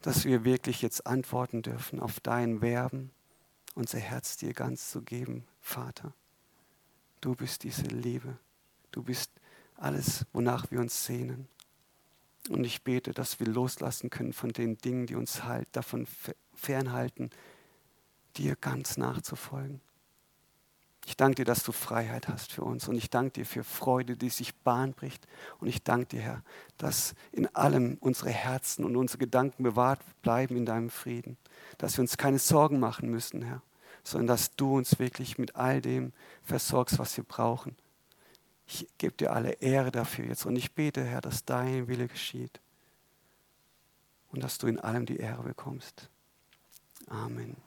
dass 0.01 0.25
wir 0.25 0.43
wirklich 0.43 0.81
jetzt 0.81 1.05
antworten 1.07 1.61
dürfen 1.61 1.99
auf 1.99 2.19
dein 2.19 2.61
Werben, 2.61 3.11
unser 3.75 3.99
Herz 3.99 4.35
dir 4.35 4.53
ganz 4.53 4.89
zu 4.89 5.01
geben, 5.01 5.45
Vater. 5.61 6.13
Du 7.21 7.35
bist 7.35 7.63
diese 7.63 7.83
Liebe. 7.83 8.37
Du 8.91 9.03
bist 9.03 9.31
alles, 9.75 10.25
wonach 10.33 10.71
wir 10.71 10.79
uns 10.79 11.05
sehnen. 11.05 11.47
Und 12.49 12.63
ich 12.63 12.81
bete, 12.81 13.13
dass 13.13 13.39
wir 13.39 13.47
loslassen 13.47 14.09
können 14.09 14.33
von 14.33 14.51
den 14.51 14.77
Dingen, 14.77 15.05
die 15.05 15.15
uns 15.15 15.43
halt 15.43 15.67
davon 15.73 16.07
fernhalten, 16.53 17.29
dir 18.37 18.55
ganz 18.55 18.97
nachzufolgen. 18.97 19.81
Ich 21.05 21.17
danke 21.17 21.35
dir, 21.35 21.45
dass 21.45 21.63
du 21.63 21.71
Freiheit 21.71 22.27
hast 22.27 22.51
für 22.51 22.63
uns 22.63 22.87
und 22.87 22.95
ich 22.95 23.09
danke 23.09 23.31
dir 23.31 23.45
für 23.45 23.63
Freude, 23.63 24.15
die 24.15 24.29
sich 24.29 24.55
Bahn 24.55 24.93
bricht. 24.93 25.27
Und 25.59 25.67
ich 25.67 25.83
danke 25.83 26.05
dir, 26.07 26.21
Herr, 26.21 26.43
dass 26.77 27.15
in 27.31 27.47
allem 27.55 27.97
unsere 28.01 28.29
Herzen 28.29 28.85
und 28.85 28.95
unsere 28.95 29.17
Gedanken 29.17 29.63
bewahrt 29.63 29.99
bleiben 30.21 30.55
in 30.57 30.65
deinem 30.65 30.89
Frieden. 30.91 31.37
Dass 31.79 31.97
wir 31.97 32.01
uns 32.03 32.17
keine 32.17 32.39
Sorgen 32.39 32.79
machen 32.79 33.09
müssen, 33.09 33.41
Herr, 33.41 33.63
sondern 34.03 34.27
dass 34.27 34.55
du 34.55 34.77
uns 34.77 34.99
wirklich 34.99 35.37
mit 35.39 35.55
all 35.55 35.81
dem 35.81 36.13
versorgst, 36.43 36.99
was 36.99 37.17
wir 37.17 37.23
brauchen. 37.23 37.75
Ich 38.67 38.87
gebe 38.99 39.15
dir 39.17 39.33
alle 39.33 39.53
Ehre 39.53 39.91
dafür 39.91 40.25
jetzt 40.25 40.45
und 40.45 40.55
ich 40.55 40.73
bete, 40.73 41.03
Herr, 41.03 41.21
dass 41.21 41.45
dein 41.45 41.87
Wille 41.87 42.07
geschieht 42.07 42.61
und 44.31 44.43
dass 44.43 44.59
du 44.59 44.67
in 44.67 44.79
allem 44.79 45.05
die 45.05 45.17
Ehre 45.17 45.43
bekommst. 45.43 46.09
Amen. 47.07 47.57